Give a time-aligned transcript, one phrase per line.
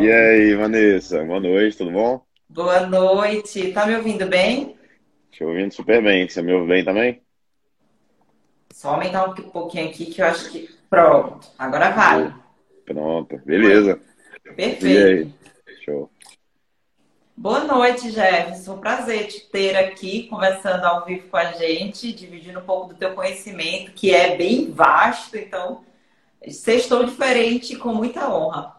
[0.00, 1.24] E aí, Vanessa?
[1.24, 2.24] Boa noite, tudo bom?
[2.48, 3.72] Boa noite.
[3.72, 4.78] Tá me ouvindo bem?
[5.32, 6.28] Te ouvindo super bem.
[6.28, 7.20] Você me ouve bem também?
[8.72, 10.70] Só aumentar um pouquinho aqui que eu acho que.
[10.88, 12.32] Pronto, agora vai.
[12.84, 14.00] Pronto, beleza.
[14.44, 14.86] Perfeito.
[14.86, 15.34] E aí?
[15.84, 16.08] Show.
[17.36, 18.78] Boa noite, Jefferson.
[18.78, 23.14] Prazer te ter aqui conversando ao vivo com a gente, dividindo um pouco do teu
[23.14, 25.84] conhecimento, que é bem vasto, então
[26.40, 28.77] estou diferente com muita honra.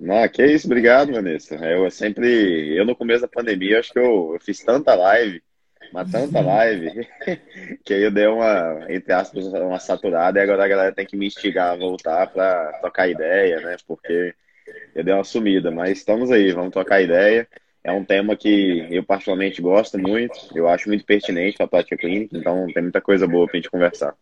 [0.00, 1.56] Não, que isso, obrigado, Vanessa.
[1.56, 5.42] Eu sempre, eu no começo da pandemia, acho que eu, eu fiz tanta live,
[5.92, 7.06] mas tanta live,
[7.84, 11.18] que aí eu dei uma, entre aspas, uma saturada e agora a galera tem que
[11.18, 13.76] me instigar a voltar para trocar ideia, né?
[13.86, 14.34] Porque
[14.94, 17.46] eu dei uma sumida, mas estamos aí, vamos trocar ideia.
[17.84, 21.96] É um tema que eu particularmente gosto muito, eu acho muito pertinente para a prática
[21.98, 24.14] clínica, então tem muita coisa boa para a gente conversar.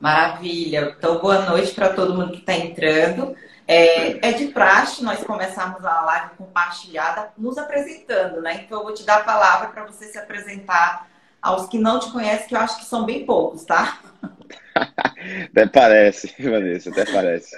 [0.00, 0.94] Maravilha.
[0.98, 3.34] Então, boa noite para todo mundo que está entrando.
[3.66, 8.62] É, é, de praxe nós começarmos a live compartilhada nos apresentando, né?
[8.64, 11.08] Então, eu vou te dar a palavra para você se apresentar
[11.40, 14.00] aos que não te conhecem, que eu acho que são bem poucos, tá?
[15.50, 17.56] até parece, Vanessa, até parece.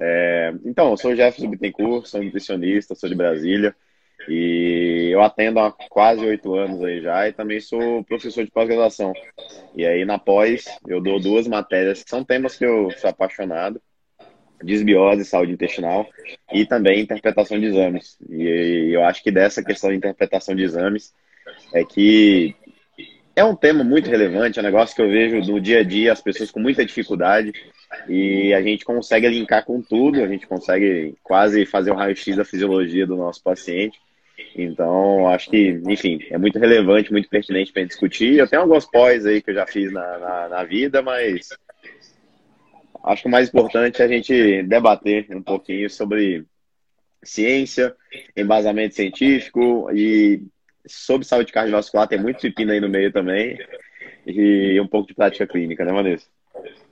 [0.00, 3.74] É, então, eu sou Jefferson Bittencourt, sou nutricionista, sou de Brasília.
[4.28, 9.12] E eu atendo há quase oito anos aí já e também sou professor de pós-graduação.
[9.74, 13.82] E aí na pós eu dou duas matérias que são temas que eu sou apaixonado.
[14.64, 16.08] Desbiose, saúde intestinal
[16.52, 18.16] e também interpretação de exames.
[18.28, 21.12] E eu acho que dessa questão de interpretação de exames
[21.72, 22.54] é que
[23.36, 26.12] é um tema muito relevante, é um negócio que eu vejo no dia a dia
[26.12, 27.52] as pessoas com muita dificuldade
[28.08, 32.44] e a gente consegue linkar com tudo, a gente consegue quase fazer o raio-x da
[32.44, 33.98] fisiologia do nosso paciente.
[34.56, 38.36] Então, acho que, enfim, é muito relevante, muito pertinente para discutir.
[38.36, 41.48] Eu tenho alguns pós aí que eu já fiz na, na, na, vida, mas
[43.04, 46.44] acho que o mais importante é a gente debater um pouquinho sobre
[47.22, 47.94] ciência,
[48.36, 50.42] embasamento científico e
[50.86, 52.08] sobre saúde cardiovascular.
[52.08, 53.58] Tem muito pepino aí no meio também
[54.26, 56.26] e um pouco de prática clínica, né, Vanessa?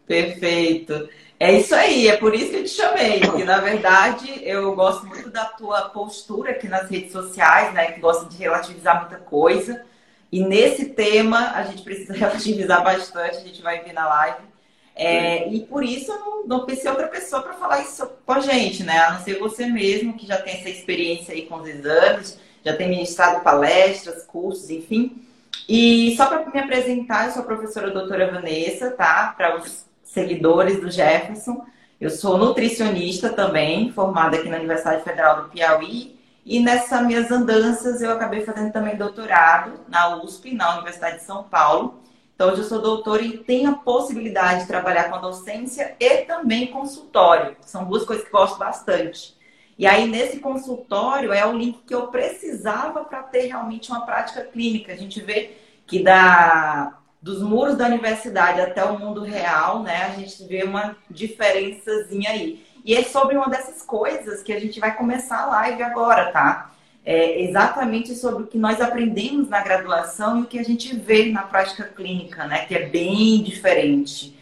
[0.07, 1.09] Perfeito.
[1.39, 5.07] É isso aí, é por isso que eu te chamei, porque na verdade eu gosto
[5.07, 7.93] muito da tua postura aqui nas redes sociais, né?
[7.93, 9.85] Que gosta de relativizar muita coisa.
[10.31, 14.52] E nesse tema a gente precisa relativizar bastante, a gente vai ver na live.
[14.95, 18.41] É, e por isso eu não, não pensei outra pessoa para falar isso com a
[18.41, 18.99] gente, né?
[18.99, 22.77] A não ser você mesmo, que já tem essa experiência aí com os exames, já
[22.77, 25.23] tem ministrado palestras, cursos, enfim.
[25.69, 29.35] E só para me apresentar, eu sou a professora doutora Vanessa, tá?
[29.37, 31.65] Para os seguidores do Jefferson.
[32.01, 36.19] Eu sou nutricionista também, formada aqui na Universidade Federal do Piauí.
[36.45, 41.45] E nessas minhas andanças eu acabei fazendo também doutorado na USP, na Universidade de São
[41.45, 42.02] Paulo.
[42.43, 46.23] Então hoje eu sou doutora e tenho a possibilidade de trabalhar com a docência e
[46.23, 47.57] também consultório.
[47.61, 49.37] São duas coisas que gosto bastante.
[49.79, 54.43] E aí nesse consultório é o link que eu precisava para ter realmente uma prática
[54.43, 54.93] clínica.
[54.93, 60.07] A gente vê que da dos muros da universidade até o mundo real, né?
[60.07, 62.67] A gente vê uma diferençazinha aí.
[62.85, 66.72] E é sobre uma dessas coisas que a gente vai começar a live agora, tá?
[67.05, 71.33] É exatamente sobre o que nós aprendemos na graduação e o que a gente vê
[71.33, 72.65] na prática clínica, né?
[72.67, 74.39] Que é bem diferente.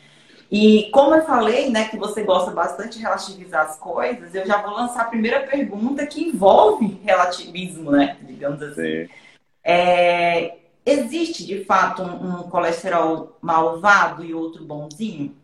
[0.53, 4.61] E como eu falei, né, que você gosta bastante de relativizar as coisas, eu já
[4.61, 8.17] vou lançar a primeira pergunta que envolve relativismo, né?
[8.23, 9.09] Digamos assim.
[9.63, 15.35] É, Existe de fato um, um colesterol malvado e outro bonzinho?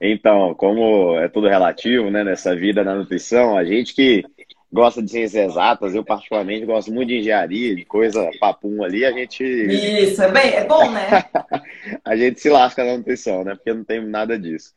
[0.00, 4.24] Então, como é tudo relativo, né, nessa vida na nutrição, a gente que
[4.72, 9.12] gosta de ciências exatas, eu particularmente gosto muito de engenharia, de coisa papum ali, a
[9.12, 9.42] gente.
[9.42, 11.24] Isso, é, bem, é bom, né?
[12.04, 13.54] a gente se lasca na nutrição, né?
[13.54, 14.74] Porque não tem nada disso.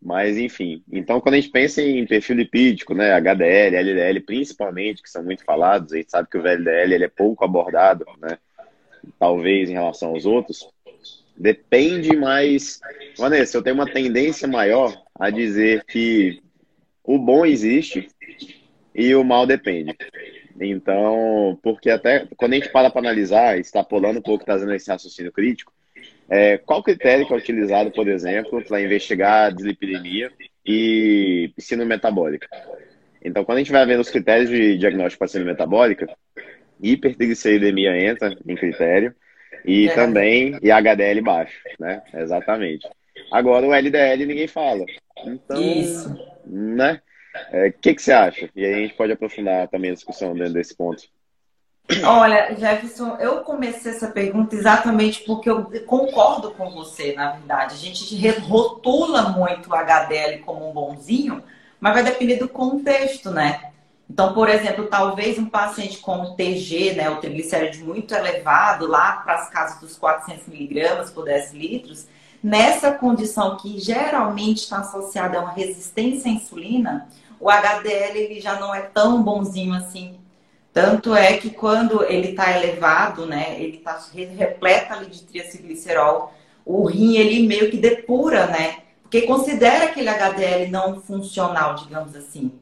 [0.00, 0.82] Mas, enfim.
[0.92, 3.12] Então, quando a gente pensa em perfil lipídico, né?
[3.12, 7.08] HDL, LDL, principalmente, que são muito falados, a gente sabe que o VLDL ele é
[7.08, 8.38] pouco abordado, né?
[9.18, 10.68] talvez em relação aos outros,
[11.36, 12.80] depende mais.
[13.16, 16.40] Vanessa, eu tenho uma tendência maior a dizer que
[17.04, 18.08] o bom existe
[18.98, 19.96] e o mal depende.
[20.60, 25.30] Então, porque até quando a gente para para analisar, extrapolando um pouco, trazendo esse raciocínio
[25.30, 25.72] crítico,
[26.28, 30.32] é, qual critério que é utilizado, por exemplo, para investigar a dislipidemia
[30.66, 32.48] e piscina metabólica?
[33.24, 36.08] Então, quando a gente vai vendo os critérios de diagnóstico para síndrome metabólica,
[36.82, 39.14] hipertrigliceridemia entra em critério
[39.64, 39.94] e é.
[39.94, 42.02] também e HDL baixo, né?
[42.14, 42.88] Exatamente.
[43.30, 44.84] Agora o LDL ninguém fala.
[45.24, 46.16] Então, Isso.
[46.44, 47.00] né?
[47.52, 48.50] O é, que, que você acha?
[48.54, 51.02] E aí a gente pode aprofundar também a discussão dentro desse ponto.
[52.04, 57.74] Olha, Jefferson, eu comecei essa pergunta exatamente porque eu concordo com você, na verdade.
[57.74, 61.42] A gente rotula muito o HDL como um bonzinho,
[61.80, 63.72] mas vai depender do contexto, né?
[64.10, 69.34] Então, por exemplo, talvez um paciente com TG, né, o triglicérides muito elevado, lá para
[69.34, 72.06] as casas dos 400 miligramas por 10 litros,
[72.42, 77.06] nessa condição que geralmente está associada a uma resistência à insulina,
[77.40, 80.18] o HDL ele já não é tão bonzinho assim.
[80.72, 84.00] Tanto é que quando ele está elevado, né, ele está
[84.36, 86.32] repleto ali de triacilglicerol,
[86.64, 88.82] o rim ele meio que depura, né?
[89.02, 92.52] Porque considera aquele HDL não funcional, digamos assim.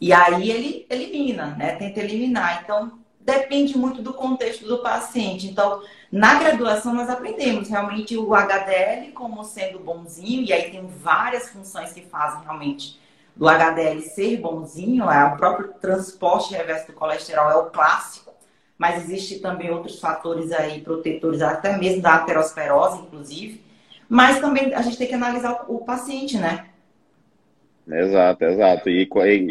[0.00, 1.76] E aí ele elimina, né?
[1.76, 2.62] Tenta eliminar.
[2.64, 5.46] Então, depende muito do contexto do paciente.
[5.46, 11.48] Então, na graduação nós aprendemos realmente o HDL como sendo bonzinho, e aí tem várias
[11.50, 12.98] funções que fazem realmente
[13.36, 18.34] do HDL ser bonzinho, é o próprio transporte reverso do colesterol é o clássico,
[18.78, 23.60] mas existe também outros fatores aí protetores, até mesmo da aterosclerose, inclusive.
[24.08, 26.66] Mas também a gente tem que analisar o paciente, né?
[27.86, 28.88] Exato, exato.
[28.88, 29.08] E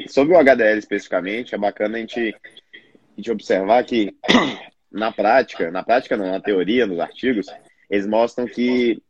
[0.09, 2.35] sobre o HDL especificamente, é bacana a gente,
[2.73, 4.15] a gente observar que
[4.91, 7.47] na prática, na prática não, na teoria, nos artigos,
[7.89, 9.01] eles mostram que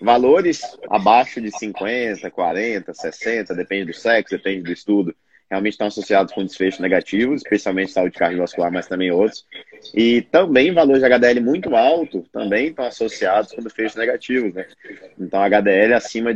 [0.00, 5.14] valores abaixo de 50, 40, 60, depende do sexo, depende do estudo,
[5.52, 9.44] realmente estão associados com desfechos negativos, especialmente saúde cardiovascular, mas também outros.
[9.94, 14.66] E também valores de HDL muito alto também estão associados com desfechos negativos, né?
[15.20, 16.34] Então, HDL acima,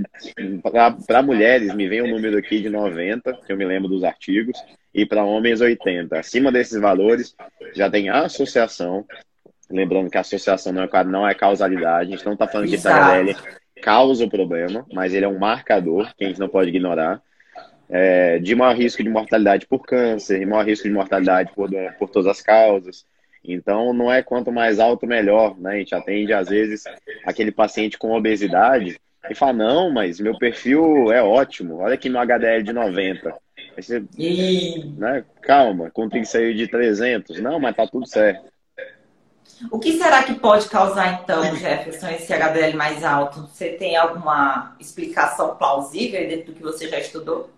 [1.07, 4.59] para mulheres, me vem um número aqui de 90, que eu me lembro dos artigos,
[4.93, 6.19] e para homens 80.
[6.19, 7.35] Acima desses valores,
[7.75, 9.07] já tem associação,
[9.71, 12.77] lembrando que a associação não é, não é causalidade, a gente não está falando que
[12.77, 13.37] HDL
[13.83, 17.21] causa o problema, mas ele é um marcador que a gente não pode ignorar
[17.89, 22.09] é, de maior risco de mortalidade por câncer, de maior risco de mortalidade por, por
[22.09, 23.05] todas as causas.
[23.45, 25.57] Então, não é quanto mais alto, melhor.
[25.59, 25.71] Né?
[25.71, 26.85] A gente atende, às vezes,
[27.25, 28.99] aquele paciente com obesidade
[29.31, 33.35] e fala: não, mas meu perfil é ótimo, olha aqui meu HDL de 90.
[33.77, 34.85] Aí você, e...
[34.97, 35.25] né?
[35.43, 37.41] Calma, com sair de 300.
[37.41, 38.45] Não, mas tá tudo certo.
[39.71, 43.41] O que será que pode causar, então, Jefferson, esse HDL mais alto?
[43.47, 47.51] Você tem alguma explicação plausível dentro do que você já estudou?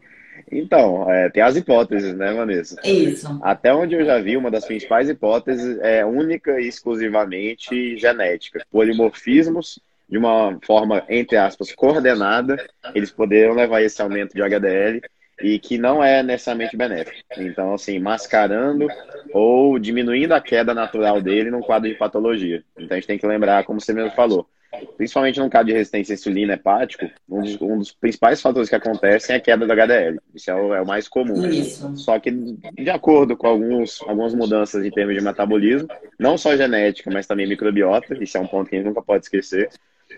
[0.51, 2.81] Então, é, tem as hipóteses, né, Vanessa?
[2.85, 3.39] Isso.
[3.43, 8.65] Até onde eu já vi, uma das principais hipóteses é única e exclusivamente genética.
[8.71, 12.57] Polimorfismos, de uma forma, entre aspas, coordenada,
[12.95, 15.03] eles poderiam levar esse aumento de HDL
[15.41, 17.19] e que não é necessariamente benéfico.
[17.37, 18.89] Então, assim, mascarando
[19.33, 22.63] ou diminuindo a queda natural dele num quadro de patologia.
[22.77, 24.49] Então, a gente tem que lembrar, como você mesmo falou,
[24.97, 28.75] principalmente no caso de resistência à insulina hepático, um dos, um dos, principais fatores que
[28.75, 30.21] acontecem é a queda do HDL.
[30.35, 31.47] Isso é o, é o mais comum.
[31.49, 31.97] Isso.
[31.97, 35.89] Só que, de acordo com alguns, algumas mudanças em termos de metabolismo,
[36.19, 39.25] não só genética, mas também microbiota, isso é um ponto que a gente nunca pode
[39.25, 39.71] esquecer,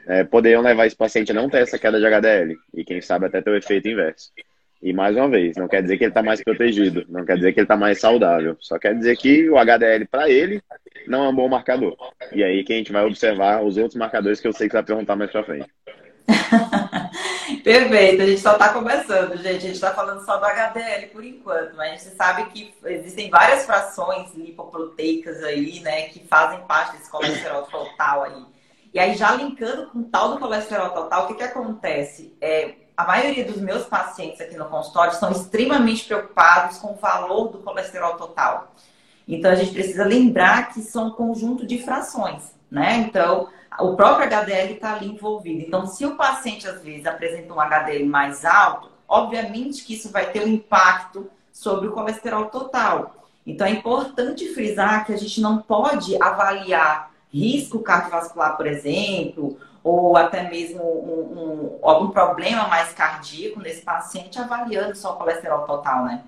[0.06, 3.26] é, poderiam levar esse paciente a não ter essa queda de HDL e, quem sabe,
[3.26, 4.32] até ter o efeito inverso.
[4.82, 7.52] E mais uma vez, não quer dizer que ele está mais protegido, não quer dizer
[7.52, 10.62] que ele está mais saudável, só quer dizer que o HDL para ele
[11.06, 11.96] não é um bom marcador.
[12.32, 14.78] E aí que a gente vai observar os outros marcadores que eu sei que você
[14.78, 15.68] vai perguntar mais para frente.
[17.62, 19.56] Perfeito, a gente só está começando, gente.
[19.56, 23.28] A gente está falando só do HDL por enquanto, mas a gente sabe que existem
[23.28, 28.44] várias frações lipoproteicas aí, né, que fazem parte desse colesterol total aí.
[28.94, 32.34] E aí, já linkando com o tal do colesterol total, o que, que acontece?
[32.40, 37.48] É, a maioria dos meus pacientes aqui no consultório estão extremamente preocupados com o valor
[37.48, 38.74] do colesterol total.
[39.26, 42.96] Então, a gente precisa lembrar que são um conjunto de frações, né?
[42.96, 45.62] Então, o próprio HDL está ali envolvido.
[45.66, 50.30] Então, se o paciente, às vezes, apresenta um HDL mais alto, obviamente que isso vai
[50.30, 53.14] ter um impacto sobre o colesterol total.
[53.46, 60.16] Então, é importante frisar que a gente não pode avaliar risco cardiovascular, por exemplo, ou
[60.16, 66.04] até mesmo um, um, algum problema mais cardíaco nesse paciente, avaliando só o colesterol total,
[66.04, 66.22] né?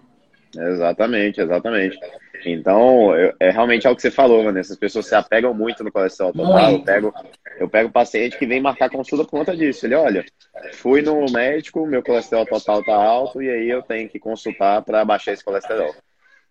[0.56, 1.98] Exatamente, exatamente.
[2.44, 4.72] Então, eu, é realmente é o que você falou, Vanessa.
[4.72, 6.72] As pessoas se apegam muito no colesterol total.
[6.72, 7.14] Eu pego,
[7.58, 9.86] eu pego paciente que vem marcar consulta por conta disso.
[9.86, 10.24] Ele, olha,
[10.74, 15.04] fui no médico, meu colesterol total tá alto e aí eu tenho que consultar para
[15.04, 15.94] baixar esse colesterol.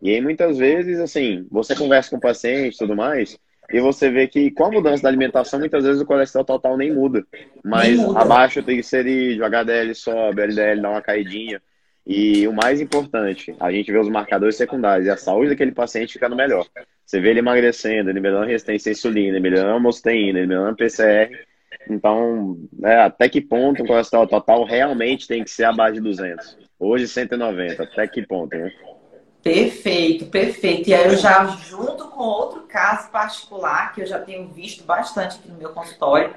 [0.01, 3.37] E aí, muitas vezes, assim, você conversa com o paciente e tudo mais,
[3.71, 6.93] e você vê que com a mudança da alimentação, muitas vezes o colesterol total nem
[6.93, 7.25] muda.
[7.63, 8.19] Mas nem muda.
[8.19, 11.61] abaixo o triglicerídeo, o HDL sobe, LDL dá uma caidinha.
[12.05, 16.13] E o mais importante, a gente vê os marcadores secundários e a saúde daquele paciente
[16.13, 16.65] ficando melhor.
[17.05, 20.75] Você vê ele emagrecendo, ele melhorando a resistência à insulina, melhorando a homosteína, melhorando a
[20.75, 21.29] PCR.
[21.89, 26.57] Então, é, até que ponto o colesterol total realmente tem que ser abaixo de 200?
[26.79, 27.83] Hoje, 190.
[27.83, 28.71] Até que ponto, né?
[29.43, 30.89] Perfeito, perfeito.
[30.89, 35.37] E aí eu já junto com outro caso particular que eu já tenho visto bastante
[35.37, 36.33] aqui no meu consultório,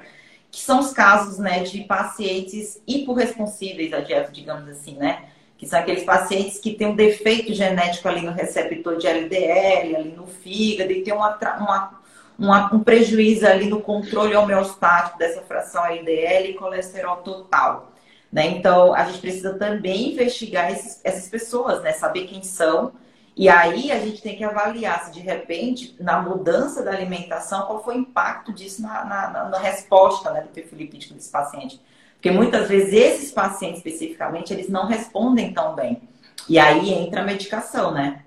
[0.49, 5.25] que são os casos, né, de pacientes hiporresponsíveis à dieta, digamos assim, né?
[5.57, 10.11] Que são aqueles pacientes que têm um defeito genético ali no receptor de LDL, ali
[10.11, 12.01] no fígado, e tem uma, uma,
[12.39, 17.94] uma, um prejuízo ali no controle homeostático dessa fração LDL e colesterol total.
[18.35, 18.47] Né?
[18.47, 21.93] Então, a gente precisa também investigar esses, essas pessoas, né?
[21.93, 22.91] saber quem são.
[23.33, 27.81] E aí a gente tem que avaliar se de repente, na mudança da alimentação, qual
[27.81, 31.79] foi o impacto disso na, na, na resposta né, do perfil lipídico desse paciente.
[32.15, 36.01] Porque muitas vezes esses pacientes especificamente, eles não respondem tão bem.
[36.49, 38.25] E aí entra a medicação, né?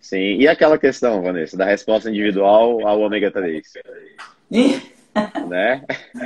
[0.00, 3.62] Sim, e aquela questão, Vanessa, da resposta individual ao ômega 3?
[5.46, 5.84] né?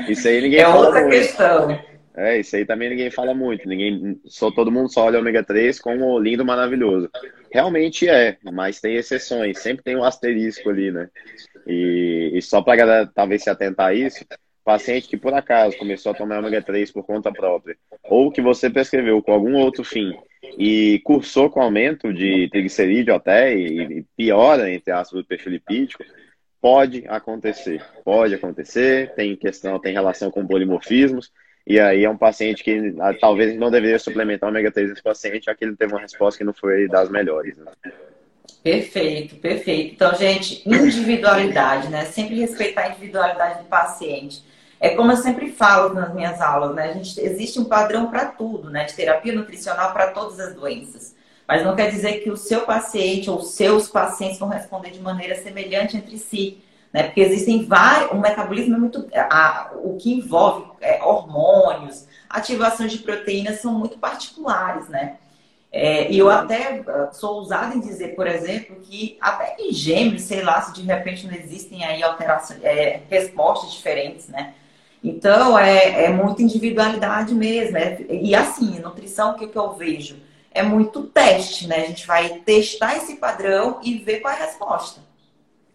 [0.08, 1.89] Isso aí ninguém é outra questão.
[2.20, 3.66] É, isso aí também ninguém fala muito.
[3.66, 7.08] Ninguém, só todo mundo só olha ômega 3 como lindo, maravilhoso.
[7.50, 11.08] Realmente é, mas tem exceções, sempre tem um asterisco ali, né?
[11.66, 14.22] E, e só para galera talvez se atentar a isso,
[14.62, 17.74] paciente que por acaso começou a tomar ômega 3 por conta própria,
[18.04, 20.12] ou que você prescreveu com algum outro fim
[20.58, 26.04] e cursou com aumento de triglicerídeo até e, e piora, entre aspas, do perfil lipídico,
[26.60, 27.82] pode acontecer.
[28.04, 31.32] Pode acontecer, tem questão, tem relação com polimorfismos,
[31.66, 35.44] e aí é um paciente que ah, talvez não deveria suplementar ômega 3 nesse paciente,
[35.44, 37.56] já que ele teve uma resposta que não foi das melhores.
[37.58, 37.70] Né?
[38.62, 39.94] Perfeito, perfeito.
[39.94, 42.04] Então, gente, individualidade, né?
[42.04, 44.42] Sempre respeitar a individualidade do paciente.
[44.78, 46.90] É como eu sempre falo nas minhas aulas, né?
[46.90, 48.84] A gente, existe um padrão para tudo, né?
[48.84, 51.14] De terapia nutricional para todas as doenças.
[51.46, 55.34] Mas não quer dizer que o seu paciente ou seus pacientes vão responder de maneira
[55.36, 57.04] semelhante entre si né?
[57.04, 62.98] Porque existem vários, o metabolismo é muito, a, o que envolve é, hormônios, ativações de
[62.98, 65.16] proteínas são muito particulares, né?
[65.72, 70.22] É, e eu até ah, sou ousada em dizer, por exemplo, que até em gêmeos,
[70.22, 74.54] sei lá, se de repente não existem aí alterações, é, respostas diferentes, né?
[75.02, 77.76] Então, é, é muita individualidade mesmo.
[77.78, 80.16] É, e assim, nutrição, o que, que eu vejo?
[80.50, 81.76] É muito teste, né?
[81.76, 85.00] A gente vai testar esse padrão e ver qual é a resposta.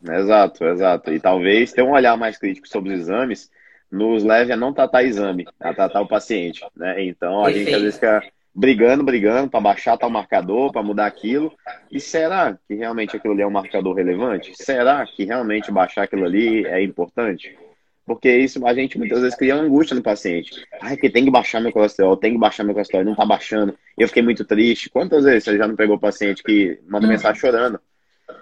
[0.10, 1.12] Exato, exato.
[1.12, 3.50] E talvez ter um olhar mais crítico sobre os exames
[3.92, 7.04] nos leve a não tratar exame, a tratar o paciente, né?
[7.04, 7.66] Então a Perfeito.
[7.66, 11.52] gente às vezes fica brigando, brigando para baixar tal marcador, para mudar aquilo.
[11.92, 14.54] E será que realmente aquilo ali é um marcador relevante?
[14.56, 17.58] Será que realmente baixar aquilo ali é importante?
[18.06, 20.64] Porque isso a gente muitas vezes cria angústia no paciente.
[20.80, 23.76] Ai, que tem que baixar meu colesterol, tem que baixar meu colesterol, não tá baixando.
[23.98, 24.92] Eu fiquei muito triste.
[24.92, 27.10] Quantas vezes você já não pegou o paciente que manda hum.
[27.10, 27.80] mensagem chorando?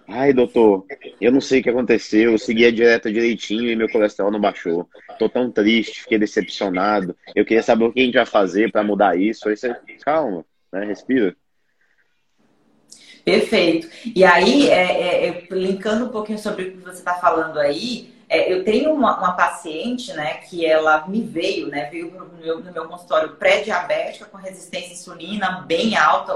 [0.08, 0.86] Ai, doutor,
[1.20, 2.32] eu não sei o que aconteceu.
[2.32, 4.88] Eu segui a dieta direitinho e meu colesterol não baixou.
[5.18, 7.16] Tô tão triste, fiquei decepcionado.
[7.36, 9.48] Eu queria saber o que a gente vai fazer para mudar isso.
[9.48, 10.86] Aí você, calma, né?
[10.86, 11.36] Respira.
[13.24, 13.90] Perfeito.
[14.14, 18.14] E aí, é, é, é, linkando um pouquinho sobre o que você está falando aí,
[18.28, 22.60] é, eu tenho uma, uma, paciente, né, que ela me veio, né, veio no meu,
[22.60, 26.34] no meu consultório pré-diabética com resistência à insulina bem alta,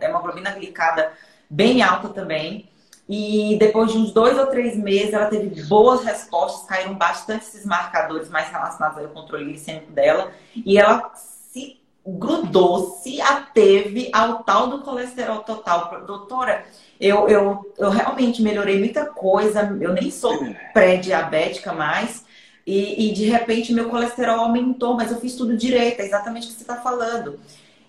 [0.00, 1.12] hemoglobina glicada
[1.48, 2.70] bem alta também.
[3.12, 7.66] E depois de uns dois ou três meses, ela teve boas respostas, caíram bastante esses
[7.66, 10.30] marcadores mais relacionados ao controle glicêmico dela.
[10.54, 16.04] E ela se grudou, se ateve ao tal do colesterol total.
[16.06, 16.64] Doutora,
[17.00, 20.32] eu, eu, eu realmente melhorei muita coisa, eu nem sou
[20.72, 22.24] pré-diabética mais.
[22.64, 26.50] E, e, de repente meu colesterol aumentou, mas eu fiz tudo direito, é exatamente o
[26.50, 27.40] que você está falando.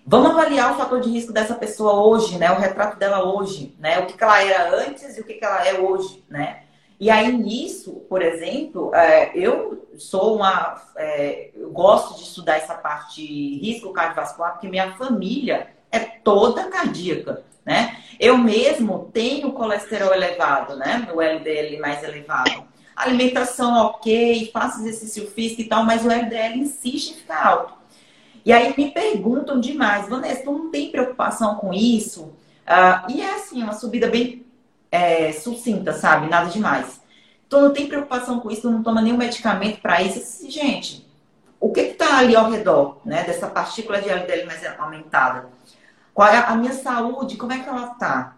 [0.04, 2.50] Vamos avaliar o fator de risco dessa pessoa hoje, né?
[2.50, 4.00] O retrato dela hoje, né?
[4.00, 6.62] O que, que ela era antes e o que, que ela é hoje, né?
[6.98, 12.74] E aí nisso, por exemplo, é, eu sou uma, é, eu gosto de estudar essa
[12.74, 17.96] parte de risco cardiovascular porque minha família é toda cardíaca, né?
[18.18, 21.04] Eu mesmo tenho colesterol elevado, né?
[21.06, 22.64] Meu LDL mais elevado.
[22.94, 27.81] Alimentação ok, faço exercício físico e tal, mas o LDL insiste em ficar alto.
[28.44, 32.22] E aí me perguntam demais, Vanessa, tu não tem preocupação com isso?
[32.22, 34.44] Uh, e é assim, uma subida bem
[34.90, 36.28] é, sucinta, sabe?
[36.28, 37.00] Nada demais.
[37.48, 40.50] Tu não tem preocupação com isso, tu não toma nenhum medicamento para isso.
[40.50, 41.06] Gente,
[41.60, 43.24] o que está ali ao redor, né?
[43.24, 45.48] Dessa partícula de LDL mais aumentada?
[46.12, 47.36] Qual é a minha saúde?
[47.36, 48.36] Como é que ela está?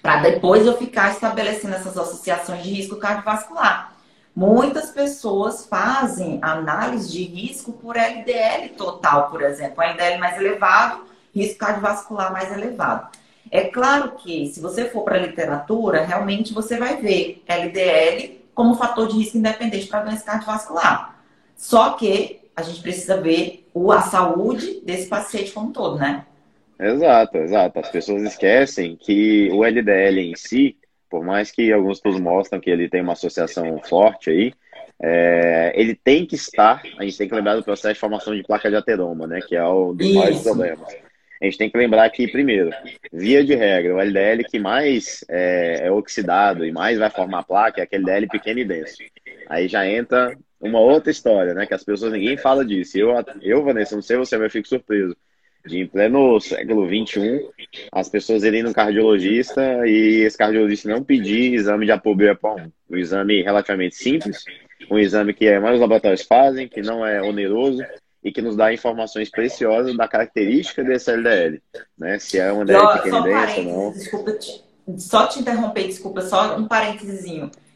[0.00, 3.93] Para depois eu ficar estabelecendo essas associações de risco cardiovascular.
[4.34, 9.82] Muitas pessoas fazem análise de risco por LDL total, por exemplo.
[9.82, 13.08] LDL mais elevado, risco cardiovascular mais elevado.
[13.50, 18.74] É claro que, se você for para a literatura, realmente você vai ver LDL como
[18.74, 21.16] fator de risco independente para doença cardiovascular.
[21.56, 26.24] Só que a gente precisa ver a saúde desse paciente como um todo, né?
[26.78, 27.78] Exato, exato.
[27.78, 30.76] As pessoas esquecem que o LDL em si,
[31.14, 34.52] por mais que alguns estudos mostram que ele tem uma associação forte aí,
[35.00, 38.42] é, ele tem que estar, a gente tem que lembrar do processo de formação de
[38.42, 40.92] placa de ateroma, né, que é o dos maiores problemas.
[41.40, 42.70] a gente tem que lembrar que, primeiro,
[43.12, 47.80] via de regra, o LDL que mais é, é oxidado e mais vai formar placa
[47.80, 48.96] é aquele LDL pequeno e denso.
[49.48, 51.64] Aí já entra uma outra história, né?
[51.64, 52.98] Que as pessoas, ninguém fala disso.
[52.98, 55.16] Eu, eu Vanessa, não sei você, mas eu fico surpreso.
[55.66, 57.48] De em pleno século XXI,
[57.90, 62.70] as pessoas irem no cardiologista e esse cardiologista não pedir exame de ApoB1.
[62.90, 64.44] Um exame relativamente simples,
[64.90, 67.82] um exame que é mais os laboratórios fazem, que não é oneroso,
[68.24, 71.62] e que nos dá informações preciosas da característica desse LDL,
[71.96, 72.18] né?
[72.18, 73.92] Se é um LDL pequeno denso ou não.
[73.92, 74.64] Desculpa, te,
[74.96, 77.24] só te interromper, desculpa, só um parênteses.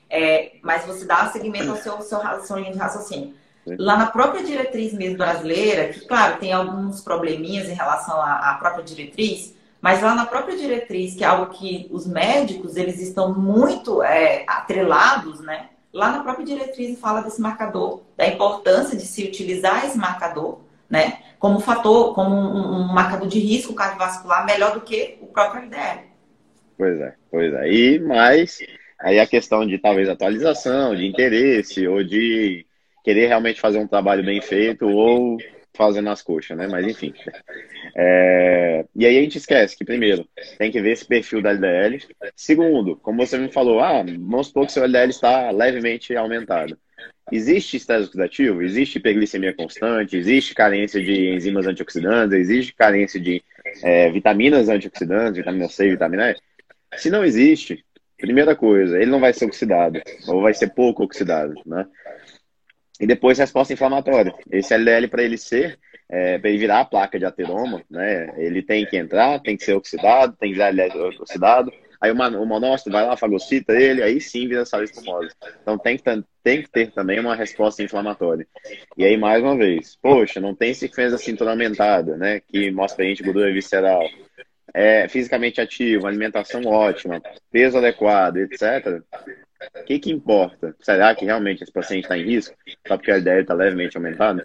[0.09, 3.35] É, mas você dá seguimento ao seu, seu, seu linha de raciocínio.
[3.79, 8.55] Lá na própria diretriz mesmo brasileira, que claro, tem alguns probleminhas em relação à, à
[8.55, 13.33] própria diretriz, mas lá na própria diretriz, que é algo que os médicos, eles estão
[13.35, 15.69] muito é, atrelados, né?
[15.93, 21.19] lá na própria diretriz fala desse marcador, da importância de se utilizar esse marcador, né,
[21.39, 26.09] como fator, como um, um marcador de risco cardiovascular melhor do que o próprio LDL.
[26.77, 27.73] Pois é, pois é.
[27.73, 28.59] E mais,
[28.99, 32.65] aí a questão de talvez atualização, de interesse, ou de
[33.05, 35.39] querer realmente fazer um trabalho bem feito, ou
[35.75, 36.67] fazendo as coxas, né?
[36.67, 37.15] Mas enfim.
[37.97, 38.85] É...
[38.95, 40.29] E aí a gente esquece que, primeiro,
[40.59, 42.01] tem que ver esse perfil da LDL.
[42.35, 46.77] Segundo, como você me falou, ah, vamos supor que seu LDL está levemente aumentado.
[47.31, 48.63] Existe estresse oxidativo?
[48.63, 50.17] Existe hiperglicemia constante?
[50.17, 52.37] Existe carência de enzimas antioxidantes?
[52.39, 53.43] Existe carência de
[53.83, 56.37] é, vitaminas antioxidantes, vitamina C, vitamina E?
[56.97, 57.85] Se não existe,
[58.17, 61.87] primeira coisa, ele não vai ser oxidado, ou vai ser pouco oxidado, né?
[63.01, 64.35] E depois resposta inflamatória.
[64.51, 65.79] Esse LDL, para ele ser,
[66.09, 69.65] é, para ele virar a placa de ateroma, né, ele tem que entrar, tem que
[69.65, 71.73] ser oxidado, tem que virar LDL oxidado.
[72.01, 75.31] Aí o, o monócito vai lá, fagocita ele, aí sim vira sal espumosa.
[75.61, 76.05] Então tem que,
[76.43, 78.47] tem que ter também uma resposta inflamatória.
[78.97, 83.09] E aí, mais uma vez, poxa, não tem sequência cintura aumentada, né, que mostra a
[83.09, 84.09] gente gordura visceral.
[84.73, 87.21] É fisicamente ativo, alimentação ótima,
[87.51, 89.03] peso adequado, etc.
[89.81, 90.75] O que, que importa?
[90.81, 92.57] Será que realmente esse paciente está em risco?
[92.87, 94.45] Só porque a LDL está levemente aumentada?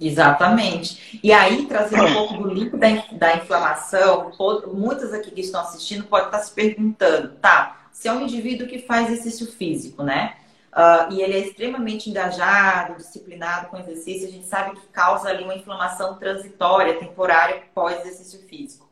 [0.00, 1.20] Exatamente.
[1.22, 4.32] E aí, trazendo um pouco do link da, da inflamação,
[4.72, 8.80] muitas aqui que estão assistindo podem estar se perguntando, tá, se é um indivíduo que
[8.80, 10.34] faz exercício físico, né?
[10.72, 15.44] Uh, e ele é extremamente engajado, disciplinado com exercício, a gente sabe que causa ali
[15.44, 18.90] uma inflamação transitória, temporária, pós-exercício físico.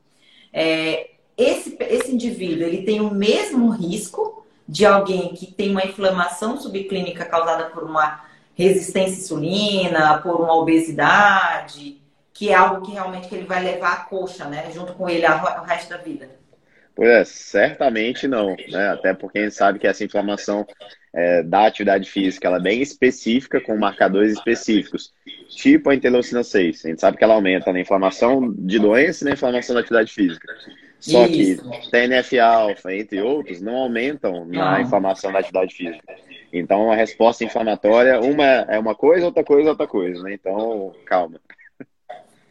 [0.53, 6.57] É, esse, esse indivíduo, ele tem o mesmo risco de alguém que tem uma inflamação
[6.57, 12.01] subclínica causada por uma resistência à insulina, por uma obesidade,
[12.33, 15.27] que é algo que realmente que ele vai levar a coxa, né, junto com ele
[15.27, 16.31] o resto da vida.
[16.95, 18.91] Pois é, certamente não, né?
[18.91, 20.65] Até porque a gente sabe que essa inflamação
[21.13, 25.13] é, da atividade física ela é bem específica, com marcadores específicos,
[25.49, 26.85] tipo a interleucina 6.
[26.85, 30.13] A gente sabe que ela aumenta na inflamação de doença e na inflamação da atividade
[30.13, 30.47] física.
[31.01, 31.63] Só Isso.
[31.69, 34.81] que TNF-alfa, entre outros, não aumentam na ah.
[34.83, 36.15] inflamação da atividade física.
[36.53, 40.35] Então, a resposta inflamatória, uma é uma coisa, outra coisa é outra coisa, né?
[40.35, 41.41] Então, calma.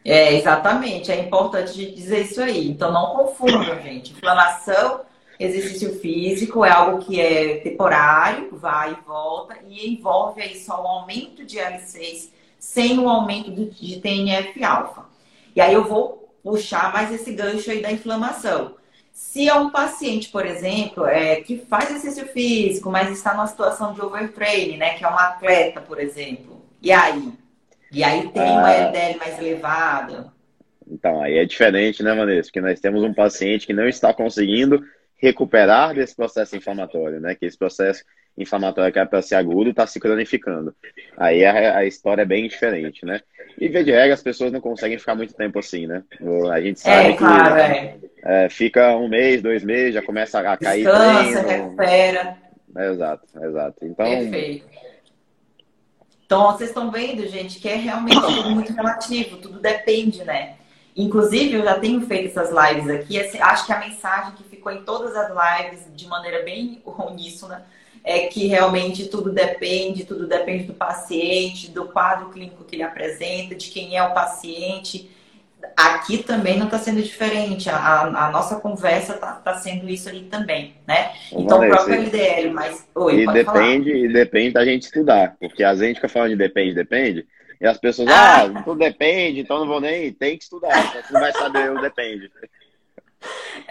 [0.04, 1.12] É, exatamente.
[1.12, 2.68] É importante dizer isso aí.
[2.68, 4.12] Então, não confundam, gente.
[4.12, 5.02] Inflamação,
[5.38, 10.86] exercício físico é algo que é temporário, vai e volta, e envolve aí só o
[10.86, 15.04] aumento de L6 sem o aumento de TNF-alfa.
[15.54, 18.76] E aí eu vou puxar mais esse gancho aí da inflamação.
[19.12, 23.92] Se é um paciente, por exemplo, é, que faz exercício físico, mas está numa situação
[23.92, 24.94] de overtraining, né?
[24.94, 26.64] Que é um atleta, por exemplo.
[26.80, 27.32] E aí?
[27.92, 30.32] E aí tem ah, uma LDL mais elevada.
[30.88, 32.48] Então, aí é diferente, né, Vanessa?
[32.48, 34.82] Porque nós temos um paciente que não está conseguindo
[35.16, 37.34] recuperar desse processo inflamatório, né?
[37.34, 38.02] Que esse processo
[38.36, 40.74] inflamatório que é para ser agudo está se cronificando.
[41.16, 43.20] Aí a, a, história é bem diferente, né?
[43.58, 46.02] E via de regra, as pessoas não conseguem ficar muito tempo assim, né?
[46.50, 47.96] A gente sabe é, que claro, é.
[48.22, 51.64] É, fica um mês, dois meses, já começa a cair Descansa, treino.
[51.64, 52.36] recupera.
[52.76, 53.84] É, exato, exato.
[53.84, 54.66] Então, Perfeito.
[56.24, 60.54] Então, vocês estão vendo, gente, que é realmente tudo muito relativo, tudo depende, né?
[60.96, 64.82] Inclusive, eu já tenho feito essas lives aqui, acho que a mensagem que ficou em
[64.84, 67.66] todas as lives de maneira bem uníssona
[68.02, 73.54] é que realmente tudo depende, tudo depende do paciente, do quadro clínico que ele apresenta,
[73.54, 75.10] de quem é o paciente.
[75.76, 77.68] Aqui também não está sendo diferente.
[77.68, 81.12] A, a, nossa conversa está tá sendo isso ali também, né?
[81.30, 82.88] Então, o próprio LDL, mas.
[82.94, 84.04] Oi, e depende, falar.
[84.04, 87.26] e depende da gente estudar, porque a gente fica falando de depende, depende.
[87.60, 90.10] E as pessoas, ah, ah tudo depende, então não vou nem.
[90.12, 92.30] Tem que estudar, você não vai saber o depende.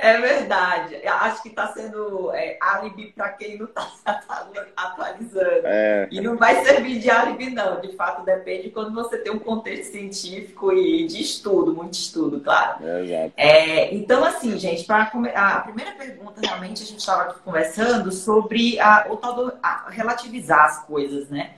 [0.02, 0.96] É verdade.
[1.06, 4.00] Acho que está sendo é, álibi para quem não está se
[4.76, 5.62] atualizando.
[5.66, 6.08] É.
[6.10, 7.82] E não vai servir de álibi, não.
[7.82, 12.80] De fato, depende quando você tem um contexto científico e de estudo, muito estudo, claro.
[12.82, 18.80] É, é, então, assim, gente, para a primeira pergunta, realmente, a gente estava conversando sobre
[18.80, 21.52] a, o tal do, a, relativizar as coisas, né?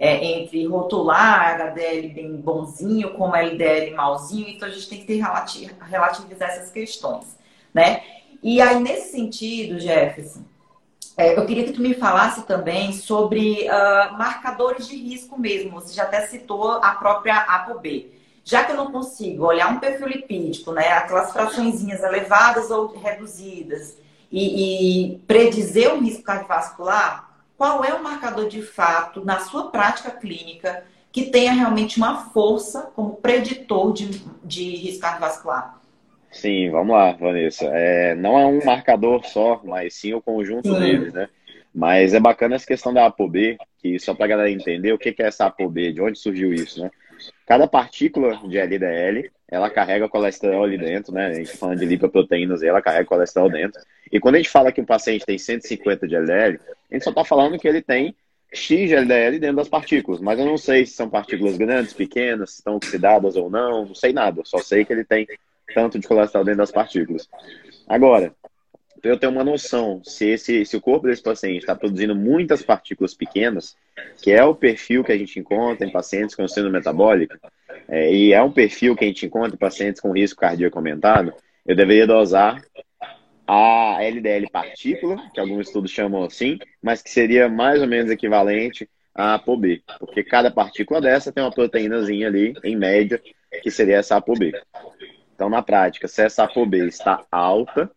[0.00, 5.20] É, entre rotular HDL bem bonzinho como LDL malzinho, então a gente tem que ter
[5.90, 7.37] relativizar essas questões
[7.78, 8.02] né?
[8.42, 10.42] E aí, nesse sentido, Jefferson,
[11.16, 15.80] é, eu queria que tu me falasse também sobre uh, marcadores de risco mesmo.
[15.80, 18.12] Você já até citou a própria ApoB.
[18.44, 23.96] Já que eu não consigo olhar um perfil lipídico, né, aquelas fraçõezinhas elevadas ou reduzidas,
[24.30, 30.10] e, e predizer um risco cardiovascular, qual é o marcador de fato, na sua prática
[30.10, 35.77] clínica, que tenha realmente uma força como preditor de, de risco cardiovascular?
[36.30, 37.64] Sim, vamos lá, Vanessa.
[37.66, 40.80] É, não é um marcador só, mas sim o conjunto sim.
[40.80, 41.28] deles, né?
[41.74, 45.14] Mas é bacana essa questão da ApoB, que só para a galera entender o que
[45.18, 46.90] é essa ApoB, de onde surgiu isso, né?
[47.46, 51.26] Cada partícula de LDL, ela carrega colesterol ali dentro, né?
[51.26, 53.80] A gente tá falando de lipoproteínas, ela carrega colesterol dentro.
[54.10, 56.60] E quando a gente fala que um paciente tem 150 de LDL,
[56.90, 58.14] a gente só está falando que ele tem
[58.52, 62.50] X de LDL dentro das partículas, mas eu não sei se são partículas grandes, pequenas,
[62.50, 64.42] se estão oxidadas ou não, não sei nada.
[64.44, 65.26] Só sei que ele tem
[65.74, 67.28] tanto de colesterol dentro das partículas.
[67.86, 68.34] Agora,
[69.00, 72.62] para eu ter uma noção se, esse, se o corpo desse paciente está produzindo muitas
[72.62, 73.76] partículas pequenas,
[74.22, 77.38] que é o perfil que a gente encontra em pacientes com síndrome metabólica,
[77.88, 81.32] é, e é um perfil que a gente encontra em pacientes com risco cardíaco aumentado,
[81.66, 82.62] eu deveria dosar
[83.46, 88.88] a LDL partícula, que alguns estudos chamam assim, mas que seria mais ou menos equivalente
[89.14, 93.20] a ApoB, porque cada partícula dessa tem uma proteínazinha ali, em média,
[93.62, 94.52] que seria essa ApoB.
[95.38, 97.88] Então, na prática, se essa ApoB está alta,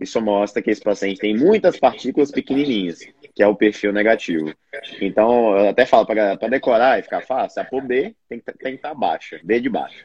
[0.00, 2.98] isso mostra que esse paciente tem muitas partículas pequenininhas,
[3.32, 4.52] que é o perfil negativo.
[5.00, 8.78] Então, eu até falo para decorar e ficar fácil, a ApoB tem que, tem que
[8.78, 10.04] estar tá baixa, B de baixo.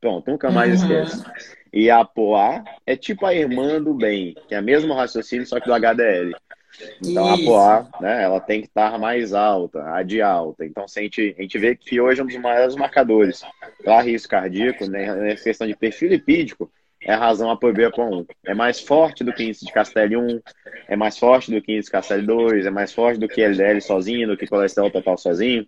[0.00, 1.02] Pronto, nunca mais uhum.
[1.02, 1.24] esquece.
[1.72, 5.60] E a ApoA é tipo a irmã do bem, que é o mesmo raciocínio, só
[5.60, 6.34] que do HDL.
[7.04, 7.42] Então Isso.
[7.42, 10.64] a POA, né, ela tem que estar mais alta, a de alta.
[10.64, 13.42] Então se a, gente, a gente vê que hoje é um dos maiores marcadores
[13.82, 18.26] para risco cardíaco, né, nessa questão de perfil lipídico, é a razão a POB1.
[18.46, 20.40] É mais forte do que índice de Castelli 1,
[20.88, 23.80] é mais forte do que índice de Castelli 2, é mais forte do que LDL
[23.80, 25.66] sozinho, do que colesterol total sozinho.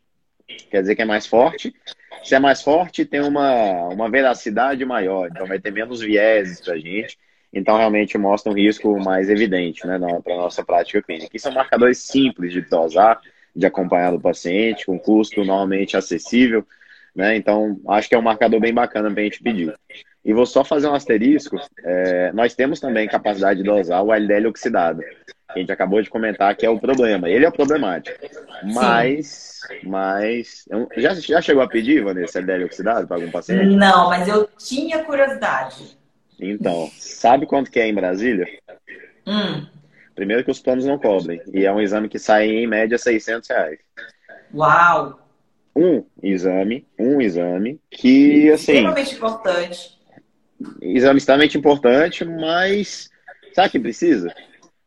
[0.71, 1.75] Quer dizer que é mais forte.
[2.25, 6.75] Se é mais forte, tem uma, uma veracidade maior, então vai ter menos vieses para
[6.75, 7.19] a gente.
[7.57, 11.31] Então, realmente mostra um risco mais evidente né, para a nossa prática clínica.
[11.35, 13.19] E são marcadores simples de dosar,
[13.55, 16.67] de acompanhar o paciente, com custo normalmente acessível.
[17.15, 17.35] Né?
[17.35, 19.75] Então, acho que é um marcador bem bacana para a gente pedir.
[20.23, 21.57] E vou só fazer um asterisco.
[21.83, 25.01] É, nós temos também capacidade de dosar o LDL oxidado.
[25.01, 27.31] Que a gente acabou de comentar que é o problema.
[27.31, 28.19] Ele é o problemático.
[28.65, 29.89] Mas, Sim.
[29.89, 30.65] mas.
[30.95, 33.75] Já, já chegou a pedir, Vanessa, LDL oxidado para algum paciente?
[33.77, 35.97] Não, mas eu tinha curiosidade.
[36.39, 38.47] Então, sabe quanto que é em Brasília?
[39.27, 39.67] Hum.
[40.15, 41.41] Primeiro que os planos não cobrem.
[41.53, 43.79] E é um exame que sai em média 600 reais.
[44.55, 45.21] Uau!
[45.75, 48.73] Um exame, um exame que, assim...
[48.73, 49.99] Extremamente importante.
[50.81, 53.11] Exame extremamente importante, mas
[53.53, 54.35] sabe o que precisa?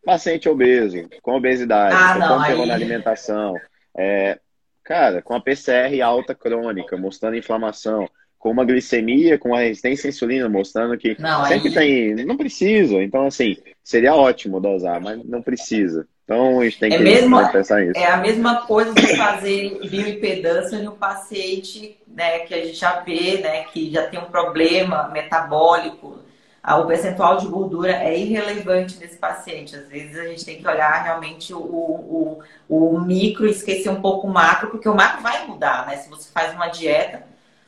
[0.04, 2.66] Paciente obeso, com obesidade, ah, com não, aí...
[2.66, 3.54] na alimentação.
[3.96, 4.40] É,
[4.84, 8.10] cara, com a PCR alta crônica, mostrando inflamação
[8.40, 12.16] com uma glicemia, com a resistência à insulina, mostrando que não, sempre aí...
[12.16, 12.26] tem.
[12.26, 13.04] Não precisa.
[13.04, 16.08] Então, assim, seria ótimo dosar, mas não precisa.
[16.24, 18.00] Então, a gente tem é que mesmo, pensar nisso.
[18.00, 23.40] É a mesma coisa de fazer bioimpedância no paciente né, que a gente já vê,
[23.40, 26.20] né, que já tem um problema metabólico.
[26.64, 29.76] O percentual de gordura é irrelevante nesse paciente.
[29.76, 34.02] Às vezes a gente tem que olhar realmente o, o, o micro e esquecer um
[34.02, 35.98] pouco o macro, porque o macro vai mudar, né?
[35.98, 37.24] Se você faz uma dieta,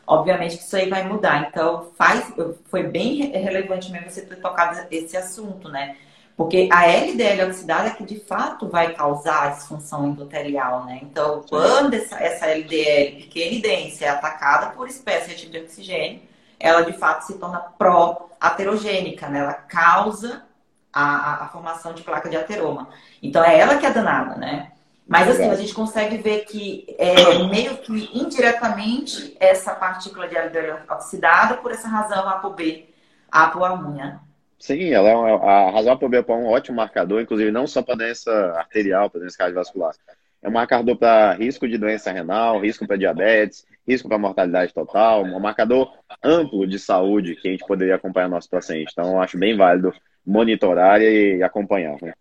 [0.06, 1.48] obviamente que isso aí vai mudar.
[1.50, 2.34] Então, faz,
[2.66, 5.96] foi bem relevante mesmo você ter tocado esse assunto, né?
[6.36, 11.00] Porque a LDL oxidada é que de fato vai causar a disfunção endotelial, né?
[11.04, 16.22] Então, quando essa, essa LDL pequena e densa é atacada por espécie de oxigênio,
[16.60, 19.40] ela de fato se torna pró-aterogênica, né?
[19.40, 20.44] Ela causa
[20.92, 22.90] a, a, formação de placa de ateroma.
[23.22, 24.72] Então, é ela que é danada, né?
[25.12, 30.84] Mas assim, a gente consegue ver que é, meio que indiretamente essa partícula de LDL
[30.90, 32.88] oxidada, por essa razão a ApoB,
[33.30, 34.22] a apoamunha.
[34.58, 37.96] Sim, ela é uma, a razão ApoB é um ótimo marcador, inclusive não só para
[37.96, 39.94] doença arterial, para doença cardiovascular.
[40.42, 45.26] É um marcador para risco de doença renal, risco para diabetes, risco para mortalidade total,
[45.26, 45.92] um marcador
[46.24, 48.94] amplo de saúde que a gente poderia acompanhar nosso paciente.
[48.94, 49.94] Então, eu acho bem válido
[50.26, 51.98] monitorar e acompanhar.
[52.02, 52.14] Né?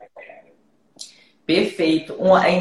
[1.50, 2.16] Perfeito.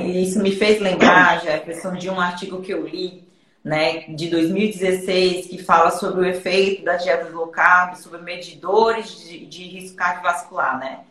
[0.08, 3.24] isso me fez lembrar, Jefferson, de um artigo que eu li,
[3.64, 9.46] né, de 2016, que fala sobre o efeito da dieta low carb, sobre medidores de,
[9.46, 11.02] de risco cardiovascular, né?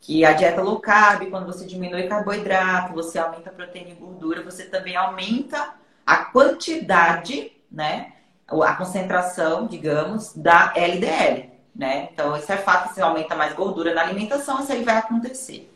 [0.00, 4.64] Que a dieta low carb, quando você diminui carboidrato, você aumenta proteína e gordura, você
[4.64, 5.74] também aumenta
[6.04, 8.14] a quantidade, né?
[8.48, 12.08] A concentração, digamos, da LDL, né?
[12.12, 15.70] Então, isso é fato, se aumenta mais gordura na alimentação, isso aí vai acontecer.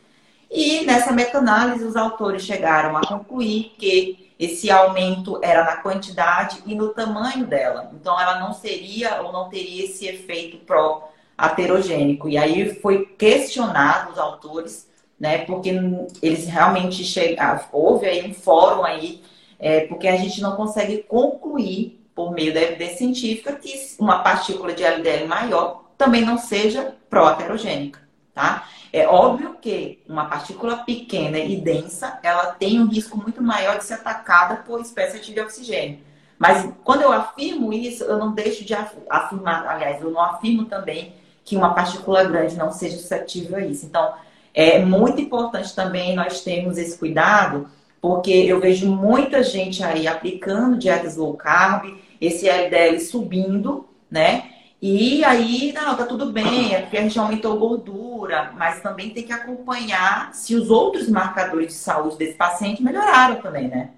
[0.54, 6.74] E nessa meta-análise, os autores chegaram a concluir que esse aumento era na quantidade e
[6.74, 7.90] no tamanho dela.
[7.94, 12.28] Então, ela não seria ou não teria esse efeito pró-aterogênico.
[12.28, 15.38] E aí foi questionado os autores, né?
[15.38, 15.72] Porque
[16.20, 19.22] eles realmente chegaram, houve aí um fórum aí
[19.58, 24.74] é, porque a gente não consegue concluir, por meio da evidência científica, que uma partícula
[24.74, 28.00] de LDL maior também não seja pró-heterogênica,
[28.34, 28.68] tá?
[28.92, 33.84] É óbvio que uma partícula pequena e densa, ela tem um risco muito maior de
[33.84, 36.00] ser atacada por espécie de oxigênio.
[36.38, 38.74] Mas quando eu afirmo isso, eu não deixo de
[39.08, 41.14] afirmar, aliás, eu não afirmo também
[41.44, 43.86] que uma partícula grande não seja suscetível a isso.
[43.86, 44.14] Então,
[44.52, 47.70] é muito importante também nós termos esse cuidado
[48.02, 54.51] porque eu vejo muita gente aí aplicando dietas low carb, esse LDL subindo, né?
[54.82, 59.22] E aí, não, tá tudo bem, é porque a gente aumentou gordura, mas também tem
[59.22, 63.90] que acompanhar se os outros marcadores de saúde desse paciente melhoraram também, né?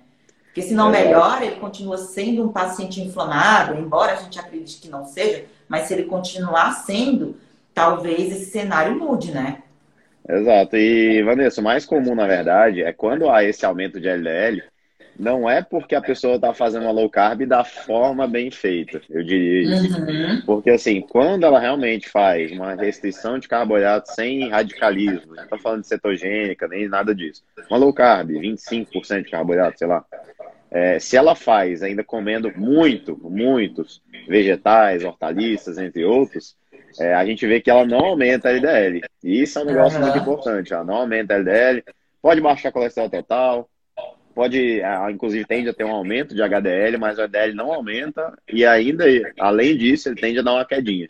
[0.45, 1.03] Porque se não é.
[1.03, 5.87] melhora, ele continua sendo um paciente inflamado, embora a gente acredite que não seja, mas
[5.87, 7.35] se ele continuar sendo,
[7.73, 9.63] talvez esse cenário mude, né?
[10.29, 10.77] Exato.
[10.77, 14.63] E, Vanessa, o mais comum, na verdade, é quando há esse aumento de LDL,
[15.19, 19.23] não é porque a pessoa está fazendo uma low carb da forma bem feita, eu
[19.23, 19.99] diria isso.
[20.01, 20.43] Uhum.
[20.45, 25.83] Porque, assim, quando ela realmente faz uma restrição de carboidrato sem radicalismo, não estou falando
[25.83, 27.43] de cetogênica, nem nada disso.
[27.71, 30.05] Uma low carb, 25% de carboidrato, sei lá.
[30.71, 36.57] É, se ela faz ainda comendo muito, muitos vegetais, hortaliças, entre outros,
[36.99, 39.03] é, a gente vê que ela não aumenta a LDL.
[39.23, 40.07] E isso é um negócio uhum.
[40.07, 40.73] muito importante.
[40.73, 41.85] Ela não aumenta a LDL,
[42.21, 43.69] pode baixar colesterol total,
[44.35, 48.37] pode, é, inclusive tende a ter um aumento de HDL, mas o HDL não aumenta
[48.53, 49.05] e ainda,
[49.39, 51.07] além disso, ele tende a dar uma quedinha.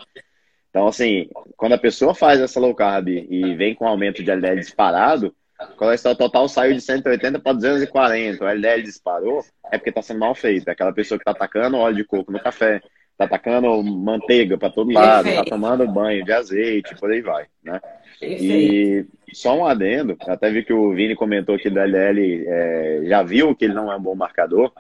[0.71, 4.59] Então, assim, quando a pessoa faz essa low carb e vem com aumento de LDL
[4.59, 10.03] disparado, o colesterol total saiu de 180 para 240, o LDL disparou, é porque está
[10.03, 10.69] sendo mal feito.
[10.69, 12.83] É aquela pessoa que está atacando óleo de coco no café,
[13.17, 15.45] tá tacando manteiga para todo lado, Perfeito.
[15.45, 17.81] tá tomando banho de azeite, por aí vai, né?
[18.21, 23.23] E só um adendo, até vi que o Vini comentou que o DLL é, já
[23.23, 24.73] viu que ele não é um bom marcador.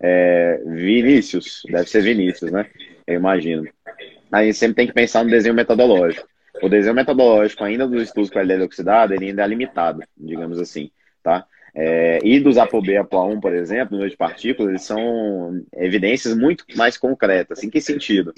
[0.00, 2.66] É, Vinícius, deve ser Vinícius, né?
[3.06, 3.68] Eu imagino.
[4.32, 6.26] Aí sempre tem que pensar no desenho metodológico.
[6.62, 10.90] O desenho metodológico, ainda dos estudos com LDL oxidado, ele ainda é limitado, digamos assim,
[11.22, 11.46] tá?
[11.74, 16.64] É, e dos ApoB e ApoA1, por exemplo, número de partículas, eles são evidências muito
[16.76, 17.62] mais concretas.
[17.62, 18.32] Em que sentido?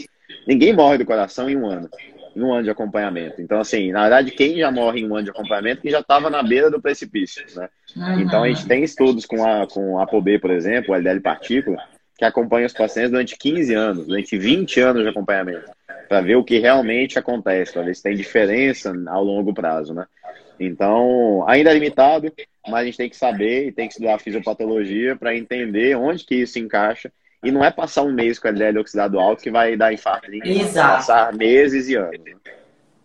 [0.46, 1.88] Ninguém morre do coração em um ano,
[2.36, 3.40] em um ano de acompanhamento.
[3.40, 6.28] Então, assim, na verdade, quem já morre em um ano de acompanhamento, que já estava
[6.28, 7.68] na beira do precipício, né?
[7.96, 8.20] Uhum.
[8.20, 11.78] Então, a gente tem estudos com a com ApoB, por exemplo, o LDL partícula,
[12.16, 15.70] que acompanha os pacientes durante 15 anos, durante 20 anos de acompanhamento,
[16.08, 20.06] para ver o que realmente acontece, para ver se tem diferença ao longo prazo, né?
[20.64, 22.33] Então, ainda é limitado,
[22.68, 26.25] mas a gente tem que saber e tem que estudar a fisiopatologia para entender onde
[26.25, 27.12] que isso encaixa.
[27.42, 30.33] E não é passar um mês com LDL oxidado alto que vai dar infarto.
[30.33, 30.96] Exato.
[30.96, 32.20] Passar meses e anos.
[32.25, 32.35] Né?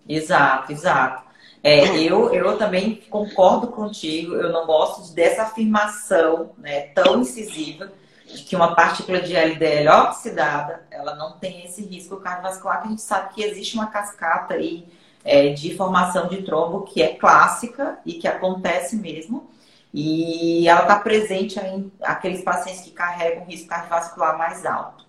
[0.08, 1.28] Exato, exato.
[1.64, 7.92] É, eu, eu também concordo contigo, eu não gosto dessa afirmação né, tão incisiva
[8.26, 12.90] de que uma partícula de LDL oxidada, ela não tem esse risco cardiovascular, que a
[12.92, 14.86] gente sabe que existe uma cascata aí
[15.28, 19.50] é, de formação de trombo que é clássica e que acontece mesmo.
[19.94, 25.06] E ela está presente em aqueles pacientes que carregam risco cardiovascular mais alto.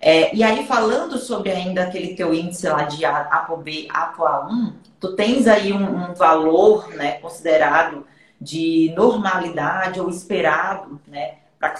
[0.00, 5.48] É, e aí, falando sobre ainda aquele teu índice lá de ApoB, ApoA1, tu tens
[5.48, 8.06] aí um, um valor né, considerado
[8.40, 11.70] de normalidade ou esperado, né, para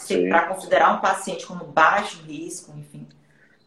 [0.49, 3.07] considerar um paciente como baixo risco, enfim.